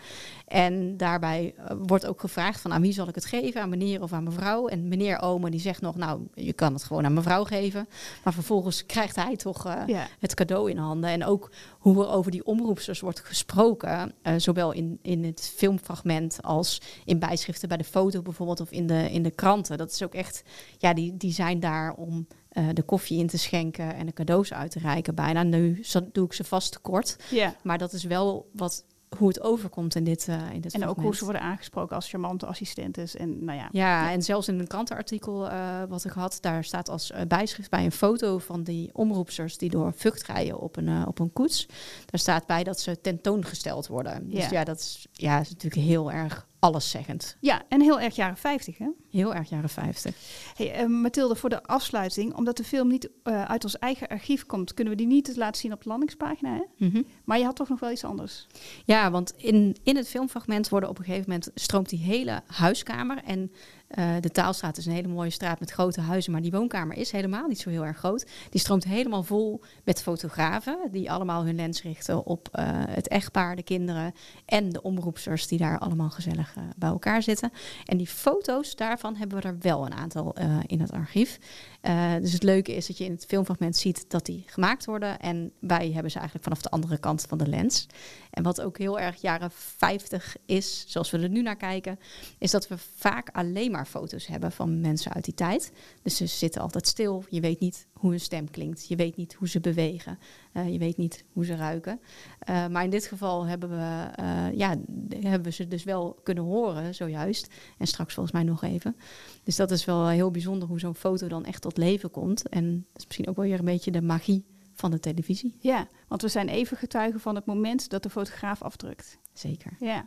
[0.46, 4.02] En daarbij eh, wordt ook gevraagd van aan wie zal ik het geven, aan meneer
[4.02, 4.66] of aan mevrouw.
[4.68, 7.88] En meneer Ome die zegt nog, nou, je kan het gewoon aan mevrouw geven.
[8.24, 10.06] Maar vervolgens krijgt hij toch eh, Ja.
[10.20, 11.14] het cadeau in handen.
[11.16, 16.38] En ook hoe er over die omroepsters wordt gesproken, eh, zowel in, in het filmfragment
[16.42, 19.78] als in bijschriften bij de foto bijvoorbeeld of in de, in de kranten.
[19.78, 20.42] Dat is ook echt,
[20.78, 24.52] ja, die, die zijn daar om eh, de koffie in te schenken en de cadeaus
[24.52, 25.42] uit te reiken bijna.
[25.42, 27.54] Nu doe ik ze vast tekort, Ja.
[27.62, 28.84] maar dat is wel wat,
[29.18, 32.08] hoe het overkomt in dit, eh in dit En ook hoe ze worden aangesproken als
[32.08, 33.16] charmante assistentes.
[33.16, 36.88] En nou ja, Ja, en zelfs in een krantenartikel eh, wat ik had, daar staat
[36.88, 41.06] als eh, bijschrift bij een foto van die omroepsters die door Vught rijden op een,
[41.06, 41.66] op een koets.
[42.04, 44.30] Daar staat bij dat ze tentoongesteld worden.
[44.30, 44.50] Dus Ja.
[44.50, 47.36] ja, dat is, ja, is natuurlijk heel erg alleszeggend.
[47.40, 48.88] Ja, en heel erg jaren 50, hè?
[49.10, 50.16] Heel erg jaren 50.
[50.56, 54.46] Hey, eh, Mathilde, voor de afsluiting, omdat de film niet eh, uit ons eigen archief
[54.46, 56.54] komt, kunnen we die niet laten zien op de landingspagina.
[56.54, 56.86] Hè?
[56.86, 57.02] Mhm.
[57.24, 58.46] Maar je had toch nog wel iets anders.
[58.84, 63.22] Ja, want in, in het filmfragment worden op een gegeven moment stroomt die hele huiskamer.
[63.24, 63.52] En
[63.88, 67.12] eh, de Taalstraat is een hele mooie straat met grote huizen, maar die woonkamer is
[67.12, 68.26] helemaal niet zo heel erg groot.
[68.50, 73.56] Die stroomt helemaal vol met fotografen die allemaal hun lens richten op eh, het echtpaar,
[73.56, 77.52] de kinderen en de omroepsters die daar allemaal gezellig eh, bij elkaar zitten.
[77.84, 80.34] En die foto's daarvan hebben we er wel een aantal
[80.66, 81.38] in het archief.
[81.86, 85.20] Eh, dus het leuke is dat je in het filmfragment ziet dat die gemaakt worden.
[85.20, 87.86] En wij hebben ze eigenlijk vanaf de andere kant van de lens.
[88.30, 91.98] En wat ook heel erg jaren 50 is, zoals we er nu naar kijken,
[92.38, 95.72] is dat we vaak alleen maar foto's hebben van mensen uit die tijd.
[96.02, 97.24] Dus ze zitten altijd stil.
[97.28, 98.88] Je weet niet hoe hun stem klinkt.
[98.88, 100.18] Je weet niet hoe ze bewegen.
[100.52, 102.00] Eh, je weet niet hoe ze ruiken.
[102.38, 104.76] Eh, maar in dit geval hebben we, eh, ja,
[105.08, 107.54] hebben we ze dus wel kunnen horen, zojuist.
[107.78, 108.96] En straks volgens mij nog even.
[109.42, 112.48] Dus dat is wel heel bijzonder hoe zo'n foto dan echt tot leven komt.
[112.48, 115.56] En dat is misschien ook wel weer een beetje de magie van de televisie.
[115.60, 119.18] Ja, want we zijn even getuigen van het moment dat de fotograaf afdrukt.
[119.32, 119.76] Zeker.
[119.78, 120.06] Ja.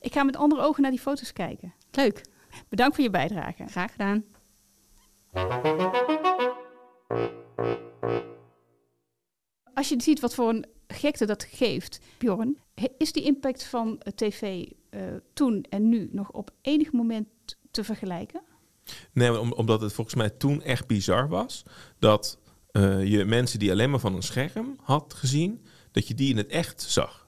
[0.00, 1.74] Ik ga met andere ogen naar die foto's kijken.
[1.90, 2.24] Leuk.
[2.68, 3.66] Bedankt voor je bijdrage.
[3.66, 4.24] Graag gedaan.
[9.74, 12.58] Als je ziet wat voor een gekte dat geeft, Bjorn,
[12.98, 15.00] is die impact van eh, tv eh,
[15.32, 17.28] toen en nu nog op enig moment
[17.70, 18.42] te vergelijken?
[19.12, 21.62] Nee, om, omdat het volgens mij toen echt bizar was.
[21.98, 22.38] Dat
[22.70, 26.36] eh, je mensen die alleen maar van een scherm had gezien, dat je die in
[26.36, 27.21] het echt zag.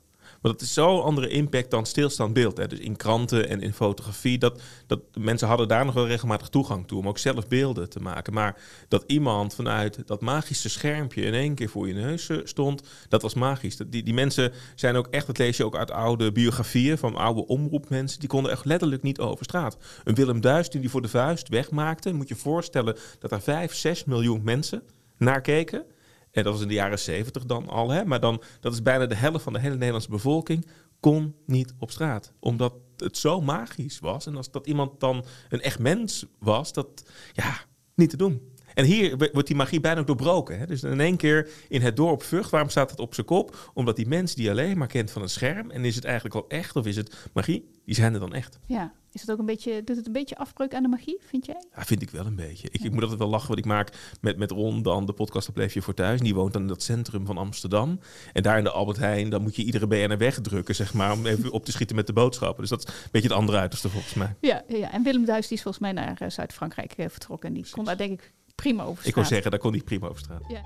[0.44, 2.56] Maar dat is zo'n andere impact dan stilstaand beeld.
[2.56, 2.66] Hè.
[2.66, 6.86] Dus in kranten en in fotografie, dat, dat mensen hadden daar nog wel regelmatig toegang
[6.86, 8.32] toe om ook zelf beelden te maken.
[8.32, 12.82] Maar dat iemand vanuit dat magische schermpje in één keer voor je neus eh, stond,
[13.08, 13.76] dat was magisch.
[13.76, 17.46] Die, die mensen zijn ook echt, dat lees je ook uit oude biografieën van oude
[17.46, 19.76] omroepmensen, die konden echt letterlijk niet over straat.
[20.04, 23.74] Een Willem Duis die die voor de vuist wegmaakte, moet je voorstellen dat er 5,
[23.74, 24.82] 6 miljoen mensen
[25.16, 25.84] naar keken.
[26.34, 28.04] En dat was in de jaren 70 dan al, hè?
[28.04, 30.66] maar dan, dat is bijna de helft van de hele Nederlandse bevolking,
[31.00, 32.32] kon niet op straat.
[32.40, 34.26] Omdat het zo magisch was.
[34.26, 37.60] En als dat iemand dan een echt mens was, dat ja,
[37.94, 38.52] niet te doen.
[38.74, 40.58] En hier wordt die magie bijna ook doorbroken.
[40.58, 40.66] Hè?
[40.66, 43.70] Dus in één keer in het dorp Vught, waarom staat het op zijn kop?
[43.74, 46.48] Omdat die mensen die alleen maar kent van een scherm, en is het eigenlijk wel
[46.48, 48.58] echt of is het magie, die zijn er dan echt.
[48.66, 51.46] Ja, is het ook een beetje, doet het een beetje afbreuk aan de magie, vind
[51.46, 51.62] jij?
[51.76, 52.68] Ja, vind ik wel een beetje.
[52.70, 55.48] Ik, ik moet altijd wel lachen, wat ik maak met, met Ron, dan de podcast
[55.48, 56.20] op voor thuis.
[56.20, 57.98] Die woont dan in dat centrum van Amsterdam.
[58.32, 61.26] En daar in de Albert Heijn, dan moet je iedere BNR wegdrukken, zeg maar, om
[61.26, 62.60] even op te schieten met de boodschappen.
[62.60, 64.34] Dus dat is een beetje het andere uiterste volgens mij.
[64.40, 67.48] Ja, ja, en Willem Duis die is volgens mij naar eh, Zuid-Frankrijk eh, vertrokken.
[67.48, 69.14] En die kon daar denk ik prima over Ik straat.
[69.14, 70.42] wil zeggen, daar kon ik prima over straat.
[70.48, 70.62] Ja.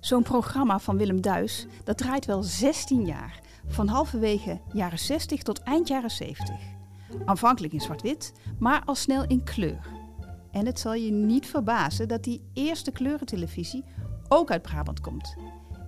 [0.00, 3.40] Zo'n programma van Willem Duis, dat draait wel 16 jaar.
[3.66, 6.54] Van halverwege jaren 60 tot eind jaren 70.
[7.24, 9.86] Aanvankelijk in zwart-wit, maar al snel in kleur.
[10.50, 13.84] En het zal je niet verbazen dat die eerste kleurentelevisie
[14.28, 15.34] ook uit Brabant komt.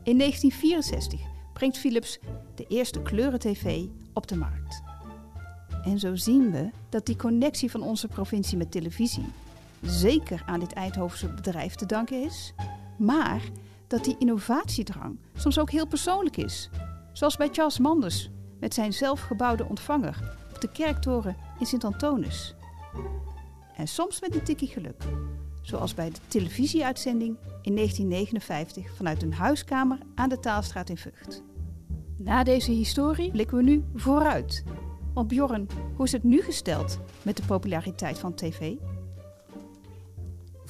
[0.02, 1.20] In 1964
[1.52, 2.18] brengt Philips
[2.54, 4.82] de eerste kleurentv op de markt.
[5.82, 9.24] En zo zien we dat die connectie van onze provincie met televisie
[9.82, 12.54] zeker aan dit Eindhovense bedrijf te danken is,
[12.98, 13.42] maar
[13.86, 16.70] dat die innovatiedrang soms ook heel persoonlijk is.
[17.12, 22.54] Zoals bij Charles Manders met zijn zelfgebouwde ontvanger op de kerktoren in Sint-Antonis.
[23.76, 25.02] En soms met een tikkie geluk,
[25.62, 31.42] zoals bij de televisieuitzending in 1959 vanuit een huiskamer aan de Taalstraat in Vught.
[32.16, 34.64] Na deze historie blikken we nu vooruit
[35.14, 35.66] Want Bjorn,
[35.96, 38.74] hoe is het nu gesteld met de populariteit van tv?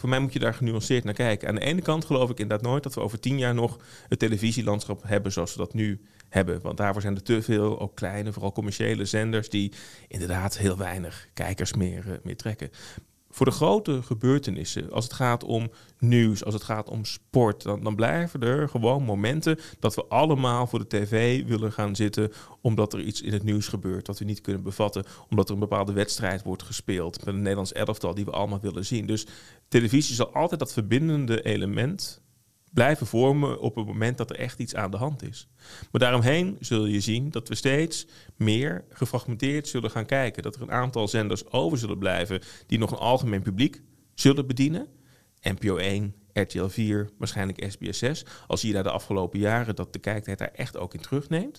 [0.03, 1.49] Voor mij moet je daar genuanceerd naar kijken.
[1.49, 4.19] Aan de ene kant geloof ik inderdaad nooit dat we over tien jaar nog het
[4.19, 6.61] televisielandschap hebben zoals we dat nu hebben.
[6.61, 9.73] Want daarvoor zijn er te veel, ook kleine, vooral commerciële zenders, die
[10.09, 12.71] inderdaad heel weinig kijkers meer, eh, meer trekken.
[13.35, 17.83] Voor de grote gebeurtenissen, als het gaat om nieuws, als het gaat om sport, dan,
[17.83, 22.92] dan blijven er gewoon momenten dat we allemaal voor de tv willen gaan zitten omdat
[22.92, 25.92] er iets in het nieuws gebeurt wat we niet kunnen bevatten, omdat er een bepaalde
[25.92, 29.07] wedstrijd wordt gespeeld met een Nederlands elftal die we allemaal willen zien.
[29.07, 29.27] Dus
[29.68, 32.21] televisie zal altijd dat verbindende element
[32.73, 35.49] blijven vormen op het moment dat er echt iets aan de hand is.
[35.91, 38.07] Maar daaromheen zul je zien dat we steeds
[38.37, 40.43] meer gefragmenteerd zullen gaan kijken.
[40.43, 43.83] Dat er een aantal zenders over zullen blijven die nog een algemeen publiek
[44.15, 44.87] zullen bedienen.
[45.41, 48.25] NPO 1, RTL 4, waarschijnlijk SBS 6.
[48.47, 51.59] Als zie je daar de afgelopen jaren dat de kijktijd daar echt ook in terugneemt.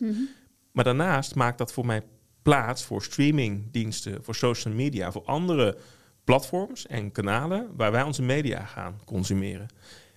[0.72, 2.04] Maar daarnaast maakt dat voor mij
[2.42, 5.78] plaats voor streamingdiensten, voor social media, voor andere
[6.24, 9.68] platforms en kanalen waar wij onze media gaan consumeren.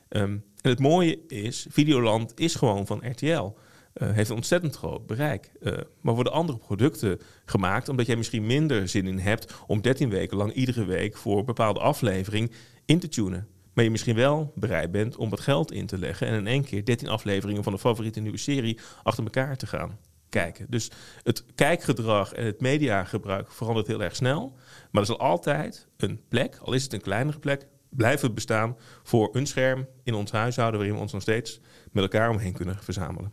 [0.09, 3.27] Um, en het mooie is, Videoland is gewoon van RTL.
[3.27, 3.53] Uh,
[3.93, 5.53] eh, heeft een ontzettend groot bereik.
[5.61, 10.11] Uh, maar worden andere producten gemaakt omdat jij misschien minder zin in hebt om 13
[10.11, 12.53] weken lang iedere week voor een bepaalde aflevering
[12.85, 13.47] in te tunen.
[13.75, 16.65] Maar je misschien wel bereid bent om wat geld in te leggen en in één
[16.65, 20.67] keer 13 afleveringen van een favoriete nieuwe serie achter elkaar te gaan kijken.
[20.69, 20.91] Dus
[21.23, 24.57] het kijkgedrag en het mediagebruik verandert heel erg snel.
[24.91, 29.29] Maar er zal altijd een plek, al is het een kleinere plek, blijven bestaan voor
[29.33, 31.61] een scherm in ons huishouden waarin we ons nog steeds
[31.93, 33.33] met elkaar omheen kunnen verzamelen.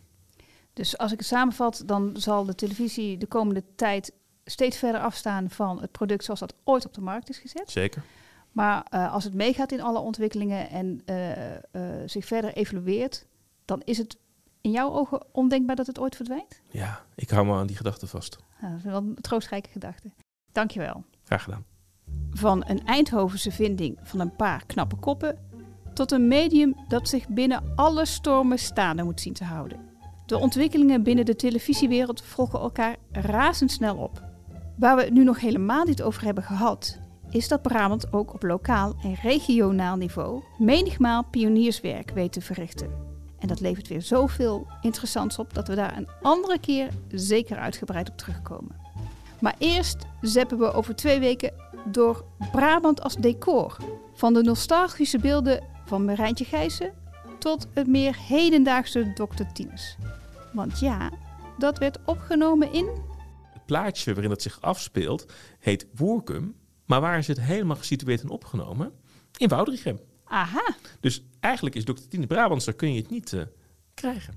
[0.73, 4.13] Dus als ik het samenvat, dan zal de televisie de komende tijd
[4.45, 7.71] steeds verder afstaan van het product zoals dat ooit op de markt is gezet.
[7.71, 8.03] Zeker.
[8.51, 11.57] Maar uh, als het meegaat in alle ontwikkelingen en uh, uh,
[12.05, 13.25] zich verder evolueert,
[13.65, 14.17] dan is het
[14.61, 16.61] in jouw ogen ondenkbaar dat het ooit verdwijnt?
[16.69, 18.37] Ja, ik hou me aan die gedachte vast.
[18.61, 20.11] Ja, dat is wel een troostrijke gedachte.
[20.51, 21.03] Dankjewel.
[21.23, 21.65] Graag gedaan.
[22.34, 25.38] Van een Eindhovense vinding van een paar knappe koppen
[25.93, 29.80] tot een medium dat zich binnen alle stormen staande moet zien te houden.
[30.26, 34.24] De ontwikkelingen binnen de televisiewereld volgen elkaar razendsnel op.
[34.78, 38.43] Waar we het nu nog helemaal niet over hebben gehad, is dat Brabant ook op
[38.43, 42.89] lokaal en regionaal niveau menigmaal pionierswerk weet te verrichten.
[43.39, 48.10] En dat levert weer zoveel interessants op dat we daar een andere keer zeker uitgebreid
[48.10, 48.76] op terugkomen.
[49.39, 51.54] Maar eerst zeppen we over twee weken
[51.86, 53.78] door Brabant als decor.
[54.13, 56.93] Van de nostalgische beelden van Marijntje Gijssen
[57.39, 59.43] tot het meer hedendaagse Dr.
[59.54, 59.98] Tinus.
[60.54, 61.12] Want ja,
[61.58, 62.86] dat werd opgenomen in...
[63.54, 65.26] Het plaatje waarin het zich afspeelt
[65.60, 66.56] heet Woerkum.
[66.86, 68.91] Maar waar is het helemaal gesitueerd en opgenomen?
[69.38, 70.00] In Woudrichem.
[70.24, 70.76] Aha.
[71.00, 71.93] Dus eigenlijk is Dr.
[72.10, 73.41] Tinus Brabantser kun je het niet uh,
[73.93, 74.34] krijgen.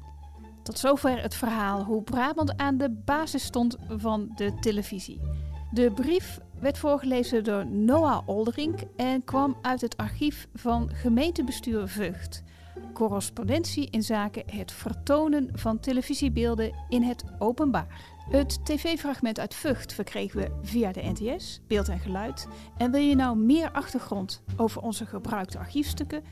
[0.63, 5.21] Tot zover het verhaal hoe Brabant aan de basis stond van de televisie.
[5.73, 12.43] De brief werd voorgelezen door Noah Olderink en kwam uit het archief van gemeentebestuur Vught.
[12.93, 17.87] Correspondentie in zaken het vertonen van televisiebeelden in het openbaar.
[18.31, 22.49] Het tv-fragment uit Vught verkregen we via de NTS, beeld en geluid.
[22.77, 26.25] En wil je nou meer achtergrond over onze gebruikte archiefstukken?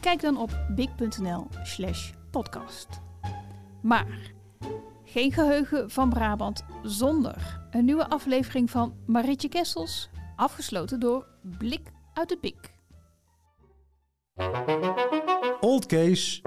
[0.00, 2.88] Kijk dan op big.nl/slash podcast.
[3.82, 4.32] Maar
[5.10, 11.26] geen geheugen van Brabant zonder een nieuwe aflevering van Marietje Kessels, afgesloten door
[11.58, 12.74] Blik uit het Pik.
[15.60, 16.42] Old Case,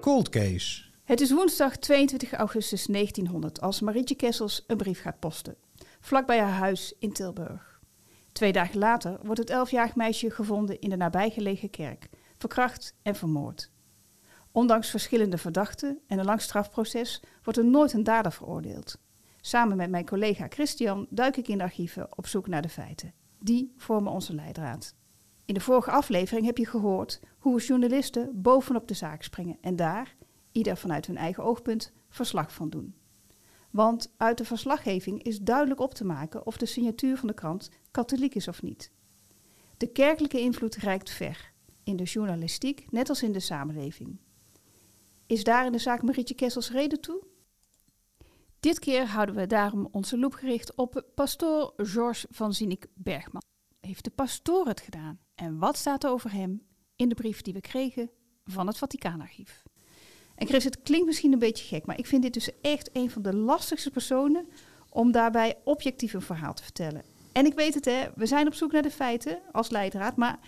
[0.00, 0.84] Cold Case.
[1.04, 5.56] Het is woensdag 22 augustus 1900 als Marietje Kessels een brief gaat posten,
[6.00, 7.80] vlakbij haar huis in Tilburg.
[8.32, 13.72] Twee dagen later wordt het elfjarig meisje gevonden in de nabijgelegen kerk, verkracht en vermoord.
[14.54, 18.98] Ondanks verschillende verdachten en een lang strafproces wordt er nooit een dader veroordeeld.
[19.40, 23.12] Samen met mijn collega Christian duik ik in de archieven op zoek naar de feiten.
[23.38, 24.94] Die vormen onze leidraad.
[25.44, 30.16] In de vorige aflevering heb je gehoord hoe journalisten bovenop de zaak springen en daar,
[30.52, 32.94] ieder vanuit hun eigen oogpunt, verslag van doen.
[33.70, 37.70] Want uit de verslaggeving is duidelijk op te maken of de signatuur van de krant
[37.90, 38.90] katholiek is of niet.
[39.76, 44.18] De kerkelijke invloed reikt ver, in de journalistiek net als in de samenleving.
[45.26, 47.22] Is daar in de zaak Marietje Kessels reden toe?
[48.60, 53.42] Dit keer houden we daarom onze loop gericht op pastoor Georges van Zinik Bergman.
[53.80, 55.18] Heeft de pastoor het gedaan?
[55.34, 56.62] En wat staat er over hem
[56.96, 58.10] in de brief die we kregen
[58.44, 59.62] van het Vaticaanarchief?
[60.34, 63.10] En Chris, het klinkt misschien een beetje gek, maar ik vind dit dus echt een
[63.10, 64.48] van de lastigste personen
[64.90, 67.02] om daarbij objectief een verhaal te vertellen.
[67.32, 70.38] En ik weet het, hè, we zijn op zoek naar de feiten als leidraad, maar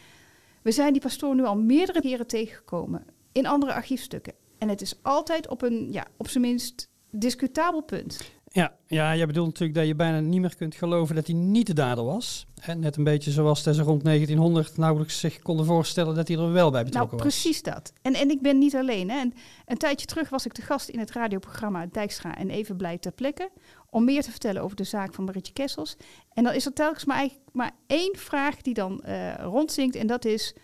[0.63, 4.35] we zijn die pastoor nu al meerdere keren tegengekomen in andere archiefstukken.
[4.59, 8.35] En het is altijd op een, ja, op zijn minst discutabel punt.
[8.53, 11.67] Ja, ja, jij bedoelt natuurlijk dat je bijna niet meer kunt geloven dat hij niet
[11.67, 12.47] de dader was.
[12.61, 16.53] Hè, net een beetje zoals ze rond 1900 nauwelijks zich konden voorstellen dat hij er
[16.53, 17.27] wel bij Nou, betrokken was.
[17.27, 17.93] precies dat.
[18.03, 19.11] En, en ik ben niet alleen.
[19.11, 19.19] Hè.
[19.19, 19.33] En
[19.67, 23.13] een tijdje terug was ik de gast in het radioprogramma Dijkstra en Even Blij ter
[23.13, 23.51] plekke.
[23.91, 25.97] Om meer te vertellen over de zaak van Marietje Kessels.
[26.33, 29.97] En dan is er telkens maar, eigenlijk maar één vraag die dan eh rondzinkt.
[29.97, 30.55] En dat is,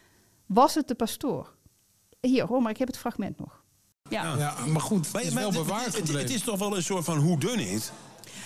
[0.47, 1.55] was het de pastoor?
[2.21, 3.62] Hier, hoor maar, ik heb het fragment nog.
[4.13, 6.21] Ja, Ja, maar goed, het is wel bewaard het, het, gebleven.
[6.21, 7.93] het is toch wel een soort van hoe dun it.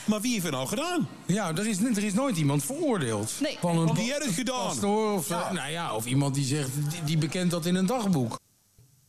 [0.05, 1.09] Maar wie heeft het nou gedaan?
[1.27, 3.33] Ja, er is, er is nooit iemand veroordeeld.
[3.41, 3.57] Nee.
[3.61, 4.67] Van een Wie heeft het gedaan?
[4.67, 7.87] pastoor of, eh, nou ja, of iemand die zegt, die, die bekent dat in een
[7.87, 8.39] dagboek.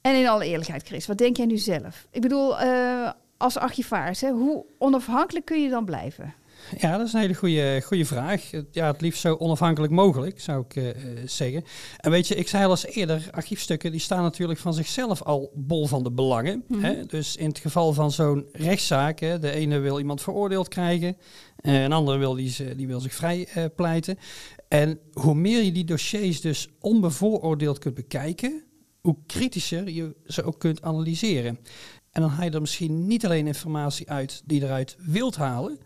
[0.01, 2.05] En in alle eerlijkheid, Chris, wat denk jij nu zelf?
[2.11, 6.33] Ik bedoel, eh, als archivaris, hè, hoe onafhankelijk kun je dan blijven?
[6.77, 8.49] Ja, dat is een hele goede, goede vraag.
[8.71, 10.95] Ja, het liefst zo onafhankelijk mogelijk, zou ik eh, eh,
[11.25, 11.63] zeggen.
[11.97, 15.51] En weet je, ik zei al eens eerder, archiefstukken die staan natuurlijk van zichzelf al
[15.55, 16.63] bol van de belangen.
[16.67, 16.83] Mhm.
[16.83, 17.05] hè?
[17.05, 21.17] Dus in het geval van zo'n rechtszaak, hè, de ene wil iemand veroordeeld krijgen,
[21.57, 24.17] eh, een andere wil, die, die wil zich vrij pleiten.
[24.67, 28.63] En hoe meer je die dossiers dus onbevooroordeeld kunt bekijken,
[29.01, 31.59] hoe kritischer je ze ook kunt analyseren.
[32.11, 35.79] En dan haal je er misschien niet alleen informatie uit die je eruit wilt halen,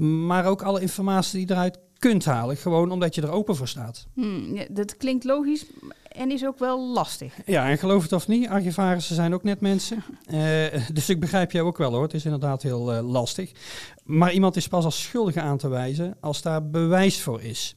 [0.00, 2.56] maar ook alle informatie die je eruit kunt halen.
[2.56, 4.06] Gewoon omdat je er open voor staat.
[4.14, 5.66] Hmm, ja, dat klinkt logisch
[6.08, 7.34] en is ook wel lastig.
[7.46, 10.04] Ja, en geloof het of niet, archivarissen zijn ook net mensen.
[10.30, 12.02] Eh, dus ik begrijp jou ook wel hoor.
[12.02, 13.52] Het is inderdaad heel eh, lastig.
[14.04, 17.76] Maar iemand is pas als schuldige aan te wijzen als daar bewijs voor is.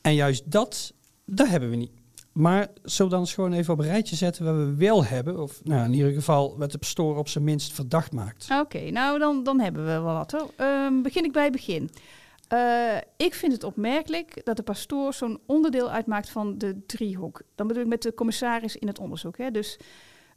[0.00, 0.92] En juist dat,
[1.26, 1.97] dat hebben we niet.
[2.38, 5.40] Maar zullen we dan eens gewoon even op een rijtje zetten wat we wel hebben?
[5.40, 8.48] Of nou, in ieder geval wat de pastoor op zijn minst verdacht maakt.
[8.60, 10.50] Oké, nou dan, dan hebben we wel wat hoor.
[10.56, 11.90] Ehm, begin ik bij begin.
[12.48, 17.42] Eh, ik vind het opmerkelijk dat de pastoor zo'n onderdeel uitmaakt van de driehoek.
[17.54, 19.38] Dan bedoel ik met de commissaris in het onderzoek.
[19.38, 19.50] Hè.
[19.50, 19.78] Dus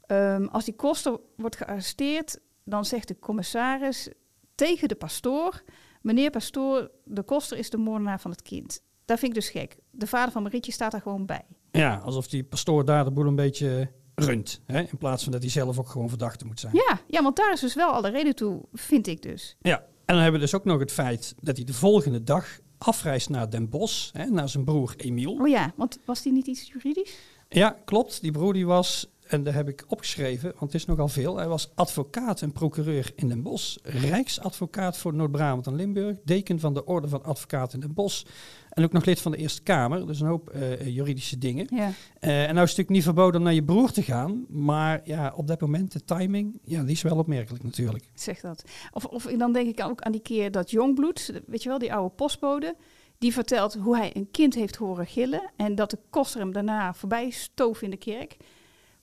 [0.06, 4.10] ehm, als die koster wordt gearresteerd, dan zegt de commissaris
[4.56, 5.64] tegen de pastoor...
[6.02, 8.82] meneer pastoor, de koster is de moordenaar van het kind.
[9.06, 9.78] Dat vind ik dus gek.
[9.92, 11.46] De vader van Marietje staat daar gewoon bij.
[11.72, 14.62] Ja, alsof die pastoor daar de boel een beetje runt.
[14.66, 14.80] Hè?
[14.80, 16.76] In plaats van dat hij zelf ook gewoon verdachte moet zijn.
[16.76, 19.56] Ja, ja, want daar is dus wel alle reden toe, vind ik dus.
[19.62, 22.60] Ja, en dan hebben we dus ook nog het feit dat hij de volgende dag
[22.78, 25.34] afreist naar Den Bosch, hè, naar zijn broer Emiel.
[25.34, 27.18] Oh ja, want was die niet iets juridisch?
[27.50, 28.22] Ja, klopt.
[28.22, 31.38] Die broer die was, en daar heb ik opgeschreven, want het is nogal veel.
[31.38, 36.74] Hij was advocaat en procureur in Den Bosch, rijksadvocaat voor Noord-Brabant en Limburg, deken van
[36.74, 38.26] de Orde van Advocaten in Den Bosch
[38.70, 40.08] en ook nog lid van de Eerste Kamer.
[40.08, 41.68] Dus een hoop eh, juridische dingen.
[41.70, 41.92] Ja.
[42.20, 45.02] Eh, en nou is het natuurlijk niet verboden om naar je broer te gaan, maar
[45.04, 48.10] ja, op dat moment de timing, ja, die is wel opmerkelijk natuurlijk.
[48.14, 48.64] Zeg dat.
[48.92, 51.94] Of, of dan denk ik ook aan die keer dat Jongbloed, weet je wel, die
[51.94, 52.76] oude postbode,
[53.18, 56.94] die vertelt hoe hij een kind heeft horen gillen en dat de koster hem daarna
[56.94, 58.38] voorbij stoof in de kerk.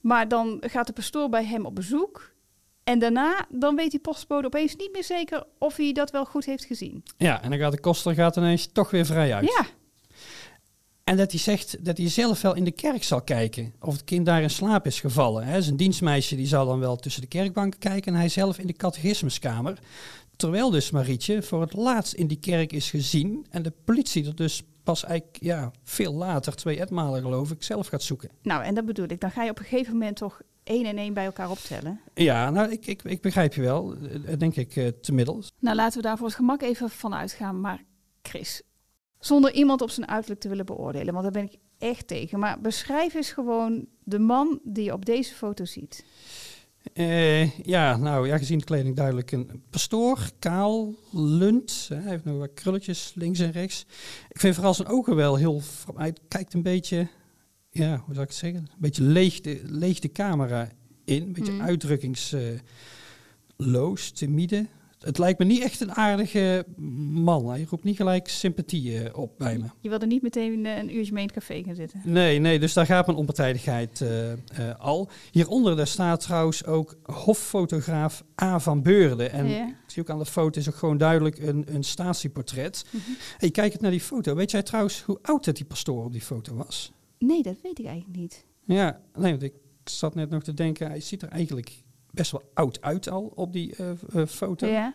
[0.00, 2.32] Maar dan gaat de pastoor bij hem op bezoek
[2.84, 6.44] en daarna dan weet die postbode opeens niet meer zeker of hij dat wel goed
[6.44, 7.02] heeft gezien.
[7.16, 9.44] Ja, en dan gaat de koster gaat ineens toch weer vrij uit.
[9.44, 9.66] Ja,
[11.04, 14.04] En dat hij zegt dat hij zelf wel in de kerk zal kijken of het
[14.04, 15.46] kind daar in slaap is gevallen.
[15.46, 15.62] Hè.
[15.62, 18.72] Zijn dienstmeisje die zal dan wel tussen de kerkbanken kijken en hij zelf in de
[18.72, 19.78] catechismuskamer.
[20.36, 24.34] Terwijl dus Marietje voor het laatst in die kerk is gezien en de politie er
[24.34, 28.30] dus pas eigenlijk ja, veel later, twee etmalen geloof ik, zelf gaat zoeken.
[28.42, 29.20] nou en dat bedoel ik.
[29.20, 32.00] Dan ga je op een gegeven moment toch één en één bij elkaar optellen.
[32.14, 33.94] Ja, nou ik, ik, ik begrijp je wel,
[34.26, 35.52] eh, denk ik eh, te middels.
[35.58, 37.60] Nou, laten we daar voor het gemak even van uitgaan.
[37.60, 37.84] Maar
[38.22, 38.62] Chris,
[39.18, 42.38] zonder iemand op zijn uiterlijk te willen beoordelen, want daar ben ik echt tegen.
[42.38, 46.04] Maar beschrijf eens gewoon de man die je op deze foto ziet.
[46.92, 51.86] Eh, ja, nou ja, gezien de kleding duidelijk een pastoor, kaal, lunt.
[51.88, 53.86] Hè, hij heeft nog wat krulletjes links en rechts.
[54.28, 55.62] Ik vind vooral zijn ogen wel heel...
[55.94, 57.08] Hij kijkt een beetje,
[57.70, 58.60] ja, hoe zou ik het zeggen?
[58.60, 60.68] Een beetje leeg de, leeg de camera
[61.04, 61.22] in.
[61.22, 61.60] Een beetje Mm.
[61.60, 64.66] uitdrukkingsloos, timide.
[65.08, 66.66] Het lijkt me niet echt een aardige
[67.12, 67.48] man.
[67.48, 69.64] Hij roept niet gelijk sympathie eh, op bij me.
[69.80, 72.00] Je wilde niet meteen eh, een uurtje mee in het café gaan zitten.
[72.04, 75.08] Nee, nee, dus daar gaat mijn onpartijdigheid eh, al.
[75.30, 78.58] Hieronder daar staat trouwens ook hoffotograaf A.
[78.60, 79.32] van Beurden.
[79.32, 79.66] En Ja.
[79.66, 82.84] ik zie ook aan de foto is ook gewoon duidelijk een, een statieportret.
[83.38, 84.34] Hey, kijk het naar die foto.
[84.34, 86.92] Weet jij trouwens hoe oud dat die pastoor op die foto was?
[87.18, 88.44] Nee, dat weet ik eigenlijk niet.
[88.64, 89.52] Ja, nee, want ik
[89.84, 91.82] zat net nog te denken, hij ziet er eigenlijk
[92.18, 94.66] best wel oud uit al op die eh, eh, foto.
[94.66, 94.94] Ja.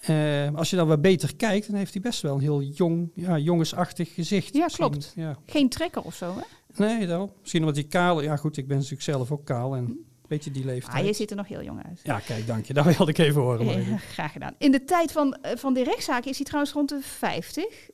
[0.00, 3.10] Eh, als je dan wat beter kijkt, dan heeft hij best wel een heel jong,
[3.14, 4.54] ja, jongensachtig gezicht.
[4.54, 5.12] Ja, Misschien, klopt.
[5.16, 5.36] Ja.
[5.46, 6.42] Geen trekker of zo, hè?
[6.84, 7.32] Nee, dan.
[7.40, 8.22] Misschien omdat hij kaal...
[8.22, 10.98] Ja goed, ik ben natuurlijk zelf ook kaal en een beetje die leeftijd.
[10.98, 12.00] Ah, je ziet er nog heel jong uit.
[12.02, 12.72] Ja, kijk, dank je.
[12.72, 13.90] Dat wilde ik even horen.
[13.90, 14.54] Ja, graag gedaan.
[14.58, 17.90] In de tijd van, van de rechtszaak is hij trouwens rond de 50.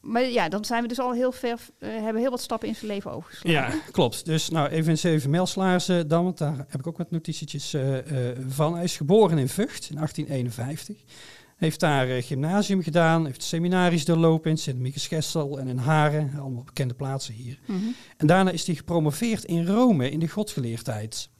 [0.00, 2.74] Maar ja, dan zijn we dus al heel ver, eh, hebben heel wat stappen in
[2.74, 3.78] zijn leven overgeslagen.
[3.78, 4.24] Ja, klopt.
[4.24, 7.98] Dus nou, even in zeven mijlslaarzen dan, want daar heb ik ook wat notitietjes eh,
[8.30, 8.74] eh, van.
[8.74, 10.96] Hij is geboren in Vught in 1851.
[11.56, 17.34] Heeft daar gymnasium gedaan, heeft seminaries doorlopen in Sint-Michielsgestel en in Haren, allemaal bekende plaatsen
[17.34, 17.58] hier.
[17.66, 17.78] Mhm.
[18.16, 21.30] En daarna is hij gepromoveerd in Rome in de godsgeleerdheid.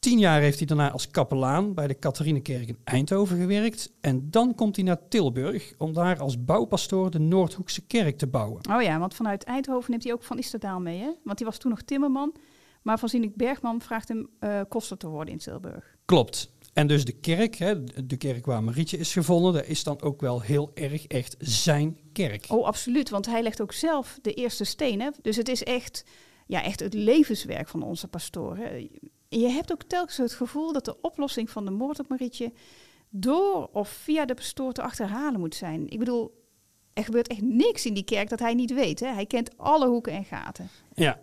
[0.00, 3.92] Tien jaar heeft hij daarna als kapelaan bij de Katharinekerk in Eindhoven gewerkt.
[4.00, 8.68] En dan komt hij naar Tilburg om daar als bouwpastoor de Noordhoekse kerk te bouwen.
[8.70, 11.10] Oh ja, want vanuit Eindhoven neemt hij ook Van Isterdaal mee, hè?
[11.24, 12.34] Want die was toen nog timmerman.
[12.82, 15.96] Maar Van Zinek Bergman vraagt hem eh koster te worden in Tilburg.
[16.04, 16.52] Klopt.
[16.72, 20.20] En dus de kerk, hè, de kerk waar Marietje is gevonden, dat is dan ook
[20.20, 22.44] wel heel erg echt zijn kerk.
[22.48, 23.10] Oh, absoluut.
[23.10, 25.00] Want hij legt ook zelf de eerste steen.
[25.00, 25.08] Hè?
[25.22, 26.04] Dus het is echt,
[26.46, 28.58] ja, echt het levenswerk van onze pastoor.
[29.38, 32.52] Je hebt ook telkens het gevoel dat de oplossing van de moord op Marietje
[33.10, 35.88] door of via de pastoor te achterhalen moet zijn.
[35.88, 36.44] Ik bedoel,
[36.92, 39.00] er gebeurt echt niks in die kerk dat hij niet weet.
[39.00, 39.06] Hè?
[39.06, 40.68] Hij kent alle hoeken en gaten.
[40.94, 41.20] Ja.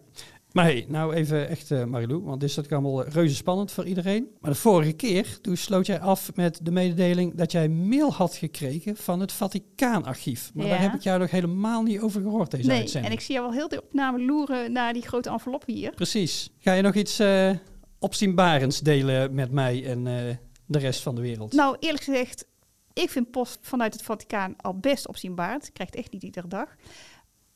[0.52, 3.72] Maar hey, nou even echt eh Marilou, want dit is natuurlijk allemaal eh, reuze spannend
[3.72, 4.28] voor iedereen.
[4.40, 8.36] Maar de vorige keer, toen sloot jij af met de mededeling dat jij mail had
[8.36, 10.52] gekregen van het Vaticaanarchief.
[10.54, 10.72] Maar Ja.
[10.72, 13.12] daar heb ik jou nog helemaal niet over gehoord deze nee, uitzending.
[13.14, 15.92] en ik zie jou al heel de opname loeren naar die grote envelop hier.
[15.92, 16.50] Precies.
[16.60, 17.52] Ga je nog iets eh
[18.00, 20.36] opzienbarends delen met mij en eh,
[20.66, 21.54] de rest van de wereld?
[21.54, 22.46] Nou, eerlijk gezegd,
[22.94, 25.56] ik vind post vanuit het Vaticaan al best opzienbaar.
[25.56, 26.76] Ik krijg het echt niet iedere dag.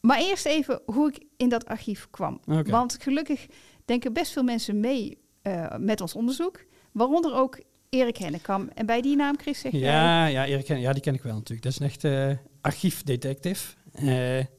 [0.02, 2.40] Maar eerst even hoe ik in dat archief kwam.
[2.46, 3.46] Want gelukkig
[3.86, 6.66] denken best veel mensen mee eh, met ons onderzoek.
[6.92, 8.70] Waaronder ook Erik Hennekam.
[8.74, 9.82] En bij die naam, Chris, zeg jij...
[9.82, 11.62] Ja, ja, Erik, ja, die ken ik wel natuurlijk.
[11.62, 13.74] Dat is een echte archiefdetective.
[13.92, 14.06] Eh,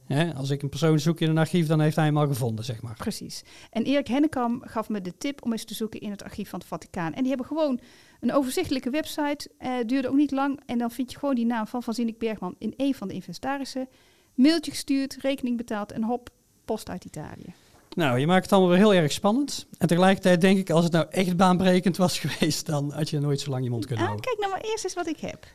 [0.07, 2.65] hè, als ik een persoon zoek in een archief, dan heeft hij hem al gevonden,
[2.65, 2.95] zeg maar.
[2.95, 3.43] Precies.
[3.71, 6.59] En Erik Hennekam gaf me de tip om eens te zoeken in het archief van
[6.59, 7.13] het Vaticaan.
[7.13, 7.81] En die hebben gewoon
[8.21, 9.51] een overzichtelijke website.
[9.59, 10.61] eh duurde ook niet lang.
[10.67, 13.15] En dan vind je gewoon die naam van Van Zinek Bergman in een van de
[13.15, 13.89] inventarissen.
[14.35, 16.31] Mailtje gestuurd, rekening betaald en hop,
[16.65, 17.55] post uit Italië.
[17.95, 19.67] Nou, je maakt het allemaal weer heel erg spannend.
[19.79, 23.41] En tegelijkertijd denk ik, als het nou echt baanbrekend was geweest, dan had je nooit
[23.41, 24.31] zo lang je mond kunnen Ah, houden.
[24.31, 25.47] kijk nou maar eerst eens wat ik heb.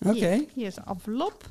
[0.00, 0.12] Oké.
[0.12, 1.44] Hier, hier is de envelop.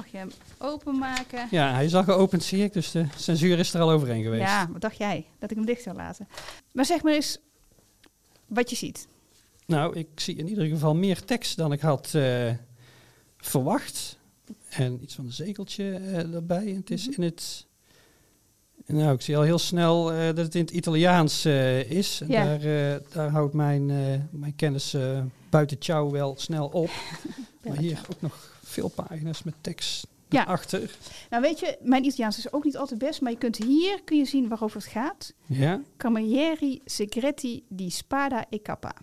[0.00, 1.48] Mag je hem openmaken?
[1.50, 4.42] Ja, hij is al geopend, zie ik, dus de censuur is er al overheen geweest.
[4.42, 5.26] Ja, wat dacht jij?
[5.38, 6.28] Dat ik hem dicht zou laten.
[6.72, 7.38] Maar zeg maar eens
[8.46, 9.06] wat je ziet.
[9.66, 12.50] Nou, ik zie in ieder geval meer tekst dan ik had eh,
[13.36, 14.18] verwacht.
[14.68, 16.66] En iets van een zegeltje eh, erbij.
[16.66, 17.20] En het is Mhm.
[17.22, 17.66] in het...
[18.86, 21.46] Nou, ik zie al heel snel eh, dat het in het Italiaans
[21.88, 22.20] is.
[22.20, 22.44] En Ja.
[22.58, 23.86] daar, daar houdt mijn,
[24.30, 24.96] mijn kennis
[25.50, 26.90] buiten ciao wel snel op.
[27.64, 30.42] maar hier ook nog veel pagina's met tekst Ja.
[30.44, 30.96] achter.
[31.30, 34.16] Nou weet je, mijn Italiaans is ook niet altijd best, maar je kunt hier kun
[34.18, 35.32] je zien waarover het gaat.
[35.46, 35.80] Ja.
[35.96, 38.94] Camerieri Segretti di Spada e Kappa.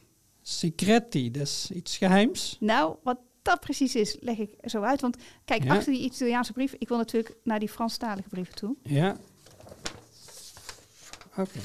[0.41, 2.57] Secretti, dat is iets geheims.
[2.59, 5.01] Nou, wat dat precies is, leg ik zo uit.
[5.01, 5.75] Want kijk, Ja.
[5.75, 8.75] achter die Italiaanse brief, ik wil natuurlijk naar die Franstalige brieven toe.
[8.83, 9.15] Ja.
[11.37, 11.59] Oké.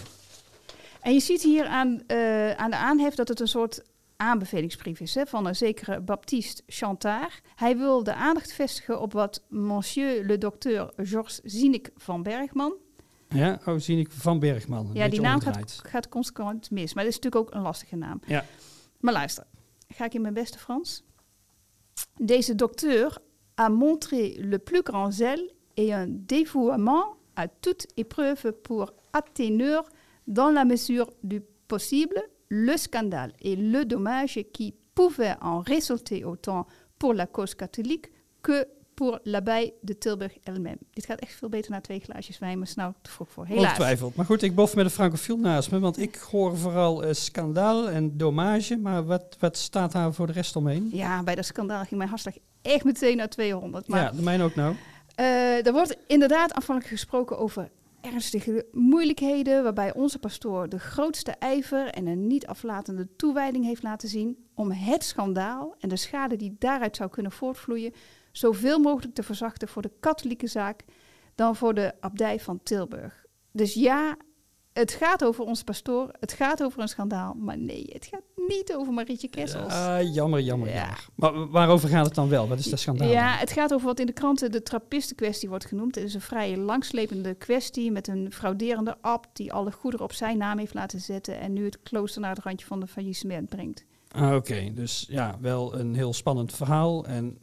[1.00, 3.82] En je ziet hier aan, eh, aan de aanhef dat het een soort
[4.22, 7.40] aanbevelingsbrief is hè, van een zekere Baptiste Chantard.
[7.54, 12.74] Hij wil de aandacht vestigen op wat Monsieur le docteur Georges Zinek van Bergman.
[13.28, 14.90] Ja, oh, zie ik Van Bergman.
[14.92, 18.20] ja, die naam gaat, gaat consequent mis, maar dat is natuurlijk ook een lastige naam.
[18.26, 18.44] Ja.
[19.00, 19.44] Maar luister,
[19.88, 21.02] ga ik in mijn beste Frans.
[22.16, 23.18] Deze docteur
[23.60, 29.82] a montré le plus grand zèle et un dévouement à toute épreuve pour atténuer,
[30.24, 36.66] dans la mesure du possible, le scandale et le dommage qui pouvaient en résulter autant
[36.98, 38.10] pour la cause catholique
[38.42, 40.78] que pour l'abbaye de Tilburg elle-même.
[40.90, 43.46] Dit gaat echt veel beter naar twee glaasjes wijn, maar nou te vroeg voor.
[43.46, 43.64] Helaas.
[43.64, 44.14] Ongetwijfeld.
[44.14, 48.16] Maar goed, ik bof met een francofiel naast me, want ik hoor vooral schandaal en
[48.16, 48.76] dommage.
[48.76, 50.88] Maar wat, wat staat daar voor de rest omheen?
[50.92, 53.88] Ja, bij dat schandaal ging mijn hartslag echt meteen naar 200.
[53.88, 54.74] Maar ja, de mijne ook nou.
[55.14, 57.70] Eh, er wordt inderdaad aanvankelijk gesproken over
[58.02, 64.08] ernstige moeilijkheden, waarbij onze pastoor de grootste ijver en een niet aflatende toewijding heeft laten
[64.08, 67.92] zien om het schandaal en de schade die daaruit zou kunnen voortvloeien
[68.32, 70.84] zoveel mogelijk te verzachten voor de katholieke zaak
[71.34, 73.24] dan voor de abdij van Tilburg.
[73.52, 74.16] Dus ja,
[74.72, 78.74] het gaat over onze pastoor, het gaat over een schandaal, maar nee, het gaat niet
[78.76, 79.72] over Marietje Kessels.
[79.72, 81.06] Ah, jammer, jammer, jammer.
[81.14, 82.48] Maar wa- waarover gaat het dan wel?
[82.48, 83.08] Wat is dat schandaal?
[83.08, 85.94] Ja, het gaat over wat in de kranten de trappistenkwestie wordt genoemd.
[85.94, 90.38] Het is een vrij langslepende kwestie met een frauderende abt die alle goederen op zijn
[90.38, 93.84] naam heeft laten zetten en nu het klooster naar het randje van de faillissement brengt.
[94.10, 97.38] Ah, Oké, dus ja, wel een heel spannend verhaal en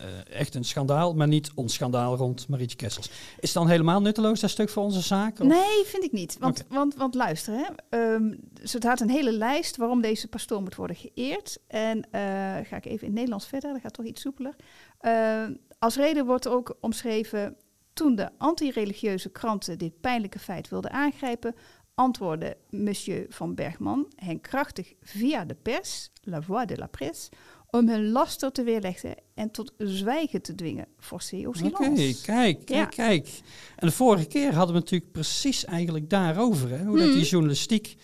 [0.00, 3.08] eh, echt een schandaal, maar niet ons schandaal rond Marietje Kessels.
[3.08, 5.40] Is het dan helemaal nutteloos, dat stuk voor onze zaak?
[5.40, 5.46] of?
[5.46, 6.36] Nee, vind ik niet.
[6.38, 7.64] Want, want, want luister, hè.
[7.88, 11.58] ehm, het had een hele lijst waarom deze pastoor moet worden geëerd.
[11.66, 12.20] En eh,
[12.64, 14.56] ga ik even in het Nederlands verder, dat gaat toch iets soepeler.
[14.98, 15.44] Eh,
[15.78, 17.56] als reden wordt ook omschreven
[17.92, 21.54] toen de anti-religieuze kranten dit pijnlijke feit wilden aangrijpen,
[21.94, 27.30] antwoordde monsieur van Bergman hen krachtig via de pers, la voix de la presse,
[27.78, 30.86] om hun laster te weerleggen en tot zwijgen te dwingen.
[30.98, 32.22] Forcé Oké, silence.
[32.24, 32.84] kijk, kijk, Ja.
[32.84, 33.28] kijk.
[33.76, 36.70] En de vorige keer hadden we natuurlijk precies eigenlijk daarover.
[36.70, 36.84] Hè?
[36.84, 37.16] Hoe dat Mhm.
[37.16, 37.96] die journalistiek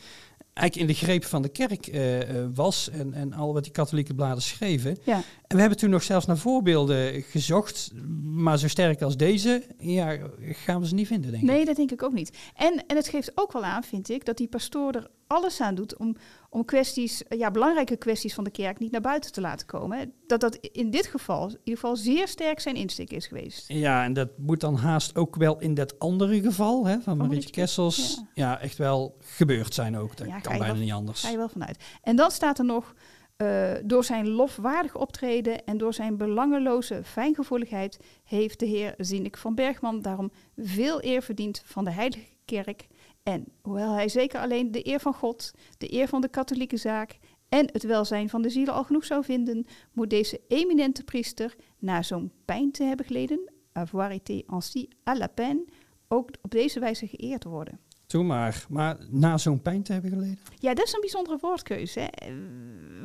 [0.54, 2.90] eigenlijk in de greep van de kerk eh, eh, was.
[2.90, 4.96] En, en al wat die katholieke bladen schreven.
[5.04, 5.16] Ja.
[5.46, 7.90] En we hebben toen nog zelfs naar voorbeelden gezocht.
[8.22, 11.48] Maar zo sterk als deze, ja, gaan we ze niet vinden, denk ik.
[11.48, 12.38] Nee, dat denk ik ook niet.
[12.56, 15.74] En, en het geeft ook wel aan, vind ik, dat die pastoor er alles aan
[15.74, 16.16] doet om,
[16.52, 20.12] om kwesties, ja, belangrijke kwesties van de kerk niet naar buiten te laten komen.
[20.26, 23.68] Dat dat in dit geval, in ieder geval, zeer sterk zijn insteek is geweest.
[23.68, 27.26] Ja, en dat moet dan haast ook wel in dat andere geval hè, van, Marietje
[27.26, 28.22] Marietje, Kessels.
[28.34, 28.60] Ja.
[28.60, 30.16] echt wel gebeurd zijn ook.
[30.16, 31.20] Dat Ja, kan bijna wel- niet anders.
[31.20, 31.84] Ga je wel vanuit.
[32.02, 32.94] En dan staat er nog,
[33.36, 39.54] eh, door zijn lofwaardig optreden en door zijn belangeloze fijngevoeligheid heeft de heer Zinnik van
[39.54, 42.86] Bergman daarom veel eer verdiend van de heilige kerk.
[43.22, 47.18] En hoewel hij zeker alleen de eer van God, de eer van de katholieke zaak
[47.48, 52.02] en het welzijn van de zielen al genoeg zou vinden, moet deze eminente priester, na
[52.02, 55.64] zo'n pijn te hebben geleden, avoir été ainsi à la peine,
[56.08, 57.80] ook op deze wijze geëerd worden.
[58.06, 58.66] Toen maar.
[58.68, 60.38] Maar na zo'n pijn te hebben geleden.
[60.58, 62.00] Ja, dat is een bijzondere woordkeuze.
[62.00, 62.08] Hè.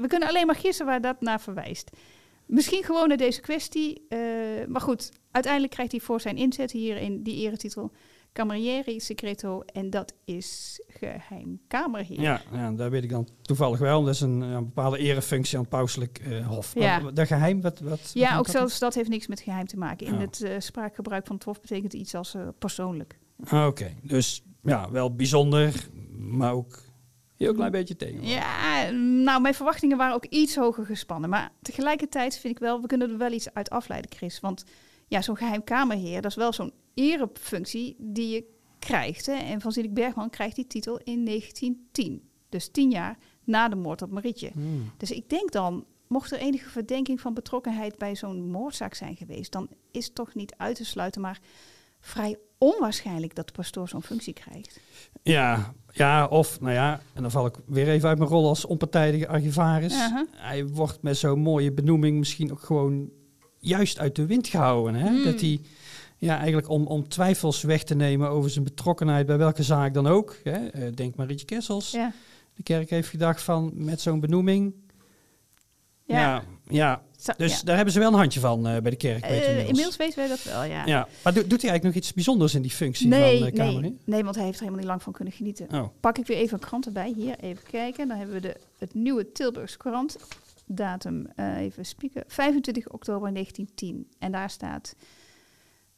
[0.01, 1.91] We kunnen alleen maar gissen waar dat naar verwijst.
[2.45, 4.05] Misschien gewoon naar deze kwestie.
[4.09, 4.19] eh,
[4.67, 7.91] maar goed, uiteindelijk krijgt hij voor zijn inzet hier in die eretitel
[8.35, 9.61] Camerieri Secreto.
[9.61, 12.21] En dat is geheim kamerheer.
[12.21, 14.03] Ja, ja, daar weet ik dan toevallig wel.
[14.03, 16.73] Dat is een, bepaalde erefunctie aan het pauselijk eh, hof.
[16.73, 16.99] Ja.
[16.99, 17.79] Maar Dat geheim, wat...
[17.79, 20.07] wat Ja, ook dat zelfs dat heeft niks met geheim te maken.
[20.07, 20.19] In Oh.
[20.19, 23.17] het eh, spraakgebruik van het hof betekent iets als eh, persoonlijk.
[23.45, 26.81] Ah, Oké, dus ja, wel bijzonder, maar ook
[27.37, 28.27] heel klein beetje tegen.
[28.27, 28.89] Ja,
[29.23, 31.29] nou, mijn verwachtingen waren ook iets hoger gespannen.
[31.29, 34.39] Maar tegelijkertijd vind ik wel, we kunnen er wel iets uit afleiden, Chris.
[34.39, 34.63] Want
[35.07, 38.43] ja, zo'n geheim kamerheer, dat is wel zo'n erefunctie die je
[38.79, 39.25] krijgt.
[39.25, 39.33] Hè.
[39.33, 42.29] En Van Zinnik Bergman krijgt die titel in 1910.
[42.49, 44.49] Dus tien jaar na de moord op Marietje.
[44.53, 44.91] Hmm.
[44.97, 49.51] Dus ik denk dan, mocht er enige verdenking van betrokkenheid bij zo'n moordzaak zijn geweest,
[49.51, 51.39] dan is het toch niet uit te sluiten, maar
[51.99, 54.79] vrij onwaarschijnlijk dat de pastoor zo'n functie krijgt.
[55.23, 58.65] Ja, ja, of, nou ja, en dan val ik weer even uit mijn rol als
[58.65, 59.95] onpartijdige archivaris.
[60.31, 63.09] Hij wordt met zo'n mooie benoeming misschien ook gewoon
[63.59, 64.95] juist uit de wind gehouden.
[64.95, 65.07] Hè?
[65.07, 65.23] Hmm.
[65.23, 65.61] Dat hij,
[66.25, 70.07] ja, eigenlijk om, om twijfels weg te nemen over zijn betrokkenheid bij welke zaak dan
[70.07, 70.35] ook.
[70.43, 70.67] Hè?
[70.67, 71.91] Eh, denk Marietje Kessels.
[71.91, 72.11] Ja.
[72.53, 74.73] De kerk heeft gedacht van, met zo'n benoeming...
[76.07, 76.17] Ja.
[76.19, 77.01] Ja, ja.
[77.17, 79.21] Zo- dus daar hebben ze wel een handje van eh, bij de kerk.
[79.21, 79.67] weet Eh, inmiddels.
[79.67, 80.85] inmiddels weten wij dat wel, ja.
[80.85, 83.53] Ja, maar do- doet hij eigenlijk nog iets bijzonders in die functie Nee, van uh,
[83.53, 83.81] Kamer?
[83.81, 85.67] nee, nee, want hij heeft er helemaal niet lang van kunnen genieten.
[85.73, 85.87] Oh.
[85.99, 87.13] Pak ik weer even een krant erbij.
[87.15, 88.07] Hier, even kijken.
[88.07, 90.17] Dan hebben we de, het nieuwe Tilburgse krant.
[90.65, 92.23] Datum, even spieken.
[92.27, 94.07] 25 oktober 1910.
[94.19, 94.95] En daar staat...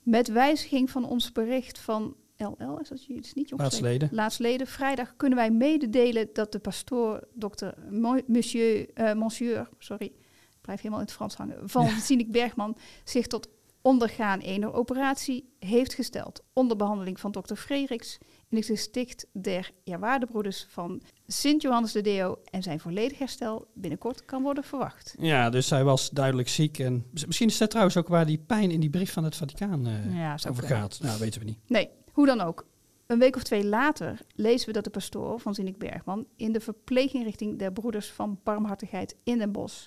[0.08, 4.10] Met wijziging van ons bericht van LL, is dat je is niet Laatsleden.
[4.12, 4.68] Laatsleden.
[4.68, 10.78] Vrijdag kunnen wij mededelen dat de pastoor, dokter Mo- Monsieur, eh, Monsieur, sorry, ik blijf
[10.80, 12.24] helemaal in het Frans hangen, van Ja.
[12.28, 13.50] Bergman zich tot
[13.82, 16.44] ondergaan ene operatie heeft gesteld.
[16.54, 18.18] Onder behandeling van dokter Frederiks
[18.50, 24.26] in het gesticht der Eerwaardebroeders van Sint Johannes de Deo en zijn volledig herstel binnenkort
[24.26, 25.16] kan worden verwacht.
[25.20, 26.80] Ja, dus hij was duidelijk ziek.
[26.80, 29.36] En mis- misschien is dat trouwens ook waar die pijn in die brief van het
[29.36, 31.00] Vaticaan Ja, zou over gaat.
[31.02, 31.58] Nou, weten we niet.
[31.68, 32.66] Nee, hoe dan ook.
[33.08, 36.60] Een week of twee later lezen we dat de pastoor van Zinnik Bergman in de
[36.60, 39.86] verpleeginrichting der Broeders van Barmhartigheid in Den Bosch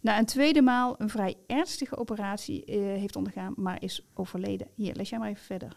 [0.00, 4.66] na een tweede maal een vrij ernstige operatie eh, heeft ondergaan, maar is overleden.
[4.74, 5.76] Hier, lees jij maar even verder.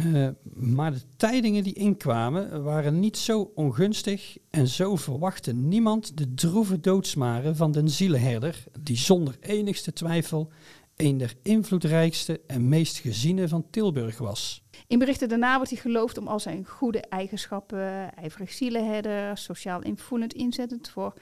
[0.00, 6.34] Eh, maar de tijdingen die inkwamen waren niet zo ongunstig en zo verwachtte niemand de
[6.34, 10.50] droeve doodsmaren van den zielenherder, die zonder enigste twijfel
[10.96, 14.62] een der invloedrijkste en meest geziene van Tilburg was.
[14.86, 20.34] In berichten daarna wordt hij geloofd om al zijn goede eigenschappen, ijverig zielenherder, sociaal invoelend
[20.34, 21.14] inzettend voor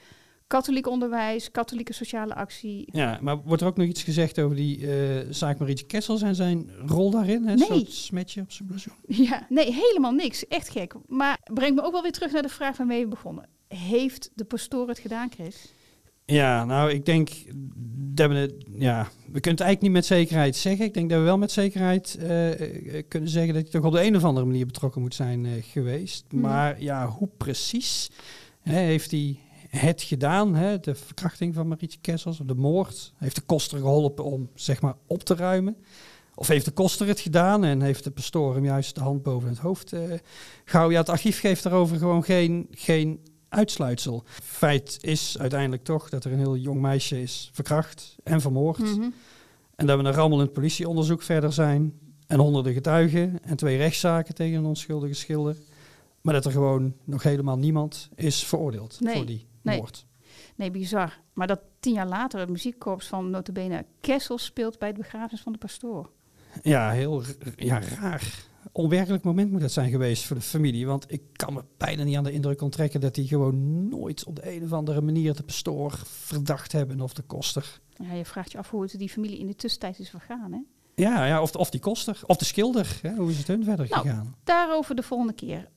[0.49, 2.89] katholiek onderwijs, katholieke sociale actie.
[2.91, 6.35] Ja, maar wordt er ook nog iets gezegd over die eh, zaak Marietje Kessels en
[6.35, 7.45] zijn rol daarin?
[7.45, 7.55] Hè?
[7.55, 7.85] Nee.
[7.87, 8.93] smetje op zijn blazoen.
[9.07, 10.47] Ja, nee, helemaal niks.
[10.47, 10.93] Echt gek.
[11.07, 13.47] Maar brengt me ook wel weer terug naar de vraag waarmee we begonnen.
[13.67, 15.73] Heeft de pastoor het gedaan, Chris?
[16.25, 17.29] Ja, nou, ik denk
[18.13, 20.85] dat we het, ja, we kunnen het eigenlijk niet met zekerheid zeggen.
[20.85, 22.51] Ik denk dat we wel met zekerheid eh,
[22.97, 25.47] eh, kunnen zeggen dat hij toch op de een of andere manier betrokken moet zijn
[25.61, 26.25] geweest.
[26.29, 26.41] Mhm.
[26.41, 28.09] Maar ja, hoe precies
[28.61, 29.39] hè, heeft hij
[29.69, 30.55] het gedaan?
[30.55, 30.79] Hè?
[30.79, 33.13] De verkrachting van Marietje Kessels, de moord.
[33.17, 35.77] Heeft de koster geholpen om, zeg maar, op te ruimen?
[36.35, 39.49] Of heeft de koster het gedaan en heeft de pastoor hem juist de hand boven
[39.49, 40.01] het hoofd eh
[40.65, 40.95] gehouden?
[40.95, 44.23] Ja, het archief geeft daarover gewoon geen, geen uitsluitsel.
[44.43, 48.79] Feit is uiteindelijk toch dat er een heel jong meisje is verkracht en vermoord.
[48.79, 49.09] Mhm.
[49.75, 51.93] En dat we een rammelend politieonderzoek verder zijn.
[52.27, 55.55] en honderden getuigen en twee rechtszaken tegen een onschuldige schilder.
[56.21, 59.77] Maar dat er gewoon nog helemaal niemand is veroordeeld Nee, voor die nee.
[59.77, 60.05] moord.
[60.55, 61.19] Nee, bizar.
[61.33, 65.51] Maar dat tien jaar later het muziekkorps van notabene Kessel speelt bij het begrafenis van
[65.51, 66.09] de pastoor.
[66.61, 67.23] Ja, heel
[67.55, 68.47] ja, raar.
[68.71, 70.85] Onwerkelijk moment moet dat zijn geweest voor de familie.
[70.85, 74.35] Want ik kan me bijna niet aan de indruk onttrekken dat die gewoon nooit op
[74.35, 77.79] de een of andere manier de pastoor verdacht hebben of de koster.
[77.95, 80.59] Ja, je vraagt je af hoe het die familie in de tussentijd is vergaan, hè?
[80.99, 82.99] Ja, ja of, of die koster, of de schilder.
[83.01, 83.15] Hè?
[83.15, 84.35] Hoe is het hun verder Nou, gegaan?
[84.43, 85.67] Daarover de volgende keer.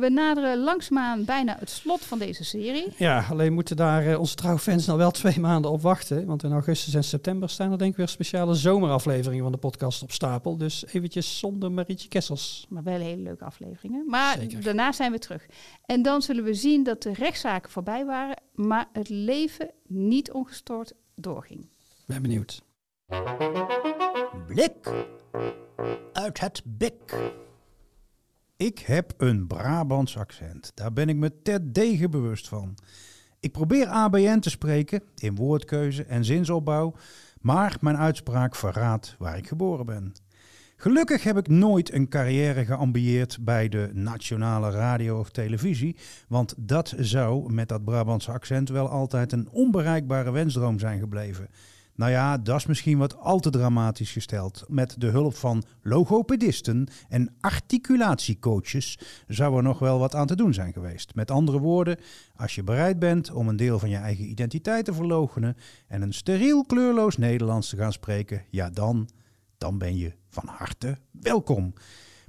[0.00, 2.86] We naderen langzaamaan bijna het slot van deze serie.
[2.96, 6.26] Ja, alleen moeten daar eh, onze trouwfans nou wel twee maanden op wachten.
[6.26, 10.02] Want in augustus en september staan er denk ik weer speciale zomerafleveringen van de podcast
[10.02, 10.56] op stapel.
[10.56, 12.66] Dus eventjes zonder Marietje Kessels.
[12.68, 14.04] Maar wel hele leuke afleveringen.
[14.06, 15.46] Maar daarna zijn we terug.
[15.86, 20.92] En dan zullen we zien dat de rechtszaken voorbij waren, maar het leven niet ongestoord
[21.14, 21.68] doorging.
[22.06, 22.62] Ben benieuwd.
[24.46, 25.06] Blik
[26.12, 27.32] uit het bik.
[28.56, 30.72] Ik heb een Brabants accent.
[30.74, 32.74] Daar ben ik me terdege bewust van.
[33.40, 36.94] Ik probeer ABN te spreken in woordkeuze en zinsopbouw,
[37.40, 40.12] maar mijn uitspraak verraadt waar ik geboren ben.
[40.76, 45.96] Gelukkig heb ik nooit een carrière geambieerd bij de nationale radio of televisie,
[46.28, 51.48] want dat zou met dat Brabantse accent wel altijd een onbereikbare wensdroom zijn gebleven.
[52.02, 54.64] Nou ja, dat is misschien wat al te dramatisch gesteld.
[54.68, 60.54] Met de hulp van logopedisten en articulatiecoaches zou er nog wel wat aan te doen
[60.54, 61.14] zijn geweest.
[61.14, 61.98] Met andere woorden,
[62.36, 65.56] als je bereid bent om een deel van je eigen identiteit te verloochenen
[65.88, 69.08] en een steriel kleurloos Nederlands te gaan spreken, ja dan,
[69.58, 71.74] dan ben je van harte welkom.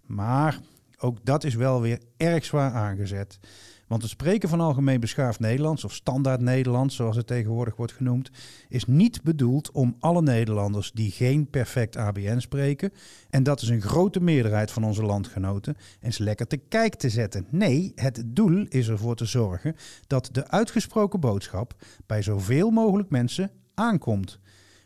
[0.06, 0.60] Maar
[0.98, 3.40] ook dat is wel weer erg zwaar aangezet.
[3.88, 8.32] Want het spreken van algemeen beschaafd Nederlands, of standaard Nederlands zoals het tegenwoordig wordt genoemd,
[8.70, 12.94] is niet bedoeld om alle Nederlanders die geen perfect ABN spreken,
[13.30, 17.48] en dat is een grote meerderheid van onze landgenoten, eens lekker te kijk te zetten.
[17.50, 19.76] Nee, het doel is ervoor te zorgen
[20.08, 21.74] dat de uitgesproken boodschap
[22.06, 24.40] bij zoveel mogelijk mensen aankomt.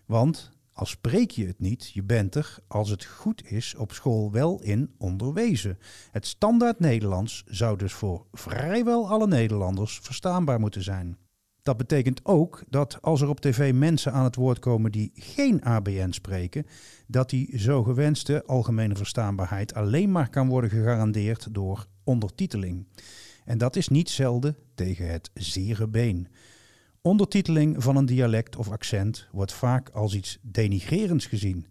[0.05, 4.31] Want al spreek je het niet, je bent er, als het goed is, op school
[4.31, 5.77] wel in onderwezen.
[6.11, 11.17] Het standaard Nederlands zou dus voor vrijwel alle Nederlanders verstaanbaar moeten zijn.
[11.63, 15.63] Dat betekent ook dat als er op tv mensen aan het woord komen die geen
[15.63, 16.65] ABN spreken,
[17.07, 22.87] dat die zo gewenste algemene verstaanbaarheid alleen maar kan worden gegarandeerd door ondertiteling.
[23.45, 26.27] En dat is niet zelden tegen het zere been.
[27.07, 31.67] Ondertiteling van een dialect of accent wordt vaak als iets denigrerends gezien.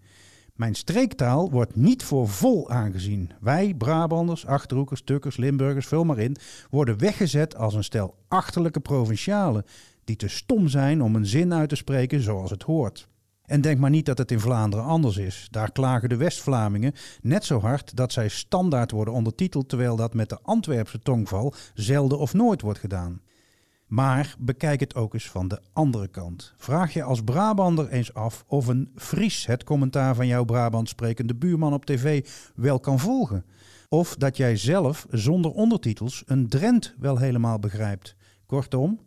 [0.55, 3.31] Mijn streektaal wordt niet voor vol aangezien.
[3.41, 6.37] Wij, Brabanders, Achterhoekers, Tukkers, Limburgers, vul maar in,
[6.71, 9.65] worden weggezet als een stel achterlijke provincialen
[10.05, 13.09] die te stom zijn om een zin uit te spreken zoals het hoort.
[13.45, 15.49] En denk maar niet dat het in Vlaanderen anders is.
[15.51, 20.29] Daar klagen de West-Vlamingen net zo hard dat zij standaard worden ondertiteld, terwijl dat met
[20.29, 23.21] de Antwerpse tongval zelden of nooit wordt gedaan.
[23.87, 26.55] Maar bekijk het ook eens van de andere kant.
[26.57, 31.35] Vraag je als Brabander eens af of een Fries het commentaar van jouw Brabant sprekende
[31.35, 33.45] buurman op tv wel kan volgen.
[33.89, 38.17] Of dat jij zelf zonder ondertitels een Drent wel helemaal begrijpt.
[38.47, 39.01] Kortom,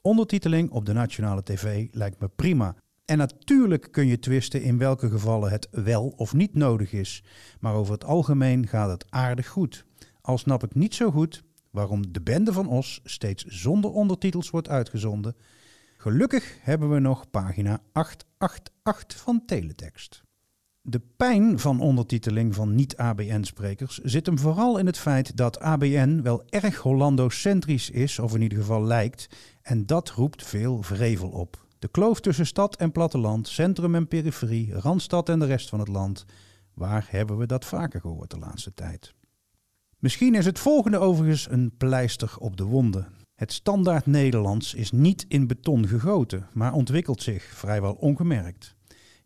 [0.00, 2.74] ondertiteling op de nationale tv lijkt me prima.
[3.04, 7.24] En natuurlijk kun je twisten in welke gevallen het wel of niet nodig is.
[7.60, 9.84] Maar over het algemeen gaat het aardig goed.
[10.20, 11.43] Al snap ik niet zo goed
[11.74, 15.36] waarom de bende van Os steeds zonder ondertitels wordt uitgezonden.
[15.96, 20.22] Gelukkig hebben we nog pagina 888 van Teletext.
[20.82, 26.42] De pijn van ondertiteling van niet-ABN-sprekers zit hem vooral in het feit dat ABN wel
[26.48, 29.28] erg Hollando-centrisch is, of in ieder geval lijkt,
[29.62, 31.66] en dat roept veel vrevel op.
[31.78, 35.88] De kloof tussen stad en platteland, centrum en periferie, randstad en de rest van het
[35.88, 36.24] land,
[36.74, 39.14] waar hebben we dat vaker gehoord de laatste tijd?
[40.04, 43.08] Misschien is het volgende overigens een pleister op de wonden.
[43.34, 48.74] Het standaard Nederlands is niet in beton gegoten, maar ontwikkelt zich vrijwel ongemerkt.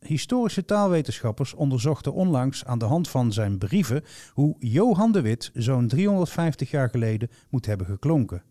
[0.00, 5.88] Historische taalwetenschappers onderzochten onlangs aan de hand van zijn brieven hoe Johan de Wit zo'n
[5.88, 8.42] 350 jaar geleden moet hebben geklonken.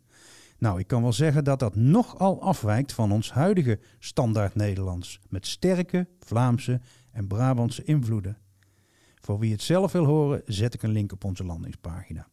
[0.57, 5.47] Nou, ik kan wel zeggen dat dat nogal afwijkt van ons huidige standaard Nederlands, met
[5.47, 8.37] sterke Vlaamse en Brabantse invloeden.
[9.27, 12.27] Voor wie het zelf wil horen, zet ik een link op onze landingspagina.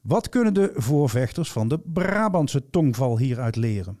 [0.00, 3.98] Wat kunnen de voorvechters van de Brabantse tongval hieruit leren?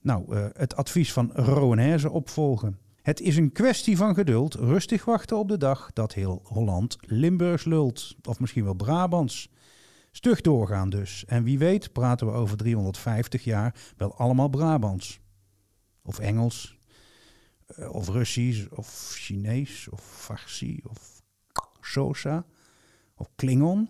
[0.00, 2.78] Nou, uh, het advies van Rowenherze opvolgen.
[3.02, 7.64] Het is een kwestie van geduld, rustig wachten op de dag dat heel Holland Limburgs
[7.64, 8.16] lult.
[8.22, 9.50] Of misschien wel Brabants.
[10.10, 11.24] Stug doorgaan dus.
[11.24, 15.20] En wie weet praten we over 350 jaar wel allemaal Brabants.
[16.02, 16.79] Of Engels,
[17.90, 21.22] of Russisch, of Chinees, of Farsi, of
[21.80, 22.44] Xhosa
[23.20, 23.88] of Klingon?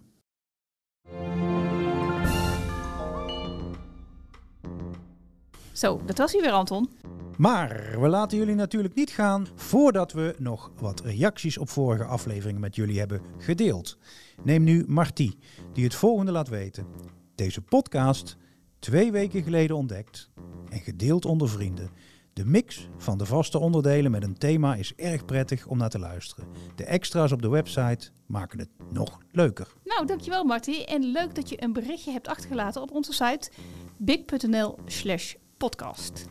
[5.73, 6.91] Zo, dat was hij weer, Anton.
[7.37, 12.61] Maar we laten jullie natuurlijk niet gaan voordat we nog wat reacties op vorige afleveringen
[12.61, 13.99] met jullie hebben gedeeld.
[14.43, 15.39] Neem nu Martie,
[15.73, 16.87] die het volgende laat weten.
[17.35, 18.37] Deze podcast
[18.79, 20.31] twee weken geleden ontdekt
[20.69, 21.91] en gedeeld onder vrienden.
[22.33, 25.99] De mix van de vaste onderdelen met een thema is erg prettig om naar te
[25.99, 26.47] luisteren.
[26.77, 29.73] De extra's op de website maken het nog leuker.
[29.85, 30.83] Nou, dankjewel Marty.
[30.83, 33.51] En leuk dat je een berichtje hebt achtergelaten op onze site
[33.97, 36.27] big.nl slash podcast.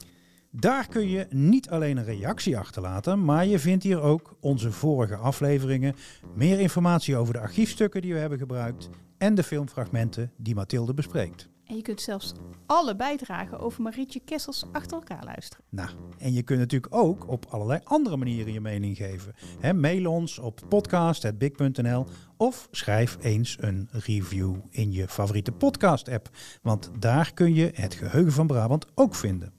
[0.52, 5.16] Daar kun je niet alleen een reactie achterlaten, maar je vindt hier ook onze vorige
[5.16, 5.95] afleveringen,
[6.36, 11.50] meer informatie over de archiefstukken die we hebben gebruikt en de filmfragmenten die Mathilde bespreekt.
[11.70, 12.34] En je kunt zelfs
[12.65, 15.65] alle bijdragen over Marietje Kessels achter elkaar luisteren.
[15.70, 19.36] Nou, en je kunt natuurlijk ook op allerlei andere manieren je mening geven.
[19.80, 22.05] Mail ons op podcast.big.nl
[22.38, 26.30] of schrijf eens een review in je favoriete podcast-app.
[26.61, 29.59] Want daar kun je het geheugen van Brabant ook vinden.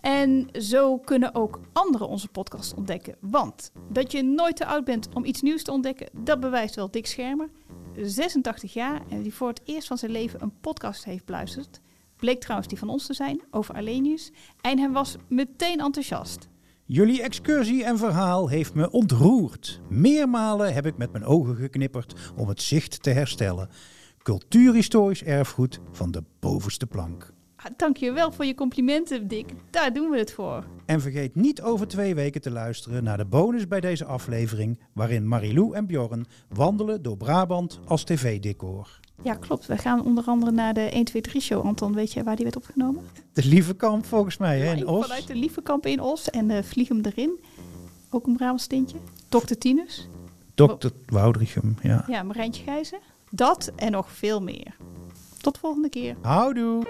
[0.00, 3.16] En zo kunnen ook anderen onze podcast ontdekken.
[3.20, 6.90] Want dat je nooit te oud bent om iets nieuws te ontdekken, dat bewijst wel
[6.90, 7.48] Dick Schermer.
[7.96, 11.80] 86 jaar en die voor het eerst van zijn leven een podcast heeft beluisterd.
[12.16, 14.32] Bleek trouwens die van ons te zijn, over Alenius.
[14.60, 16.48] En hij was meteen enthousiast.
[16.84, 19.80] Jullie excursie en verhaal heeft me ontroerd.
[19.88, 23.68] Meermalen heb ik met mijn ogen geknipperd om het zicht te herstellen.
[24.22, 27.32] Cultuurhistorisch erfgoed van de bovenste plank.
[27.62, 29.46] Ah, Dank je wel voor je complimenten, Dick.
[29.70, 30.64] Daar doen we het voor.
[30.86, 35.28] En vergeet niet over twee weken te luisteren naar de bonus bij deze aflevering, waarin
[35.28, 39.00] Marilou en Bjorn wandelen door Brabant als tv-decor.
[39.22, 39.66] Ja, klopt.
[39.66, 41.66] We gaan onder andere naar de 1, 2, 3 show.
[41.66, 43.02] Anton, weet je waar die werd opgenomen?
[43.32, 45.06] De lieve kamp volgens mij, hè, in Os.
[45.06, 47.40] Vanuit de Lievekamp in Os en uh, Vlieg hem erin.
[48.10, 48.96] Ook een Brabants tintje.
[49.28, 49.54] Dr.
[49.58, 50.08] Tinus.
[50.54, 50.88] Dr.
[51.06, 52.04] Woudrichem, ja.
[52.06, 52.98] Ja, Marijntje Gijzen.
[53.30, 54.76] Dat en nog veel meer.
[55.40, 56.16] Tot de volgende keer.
[56.22, 56.82] Houdoe.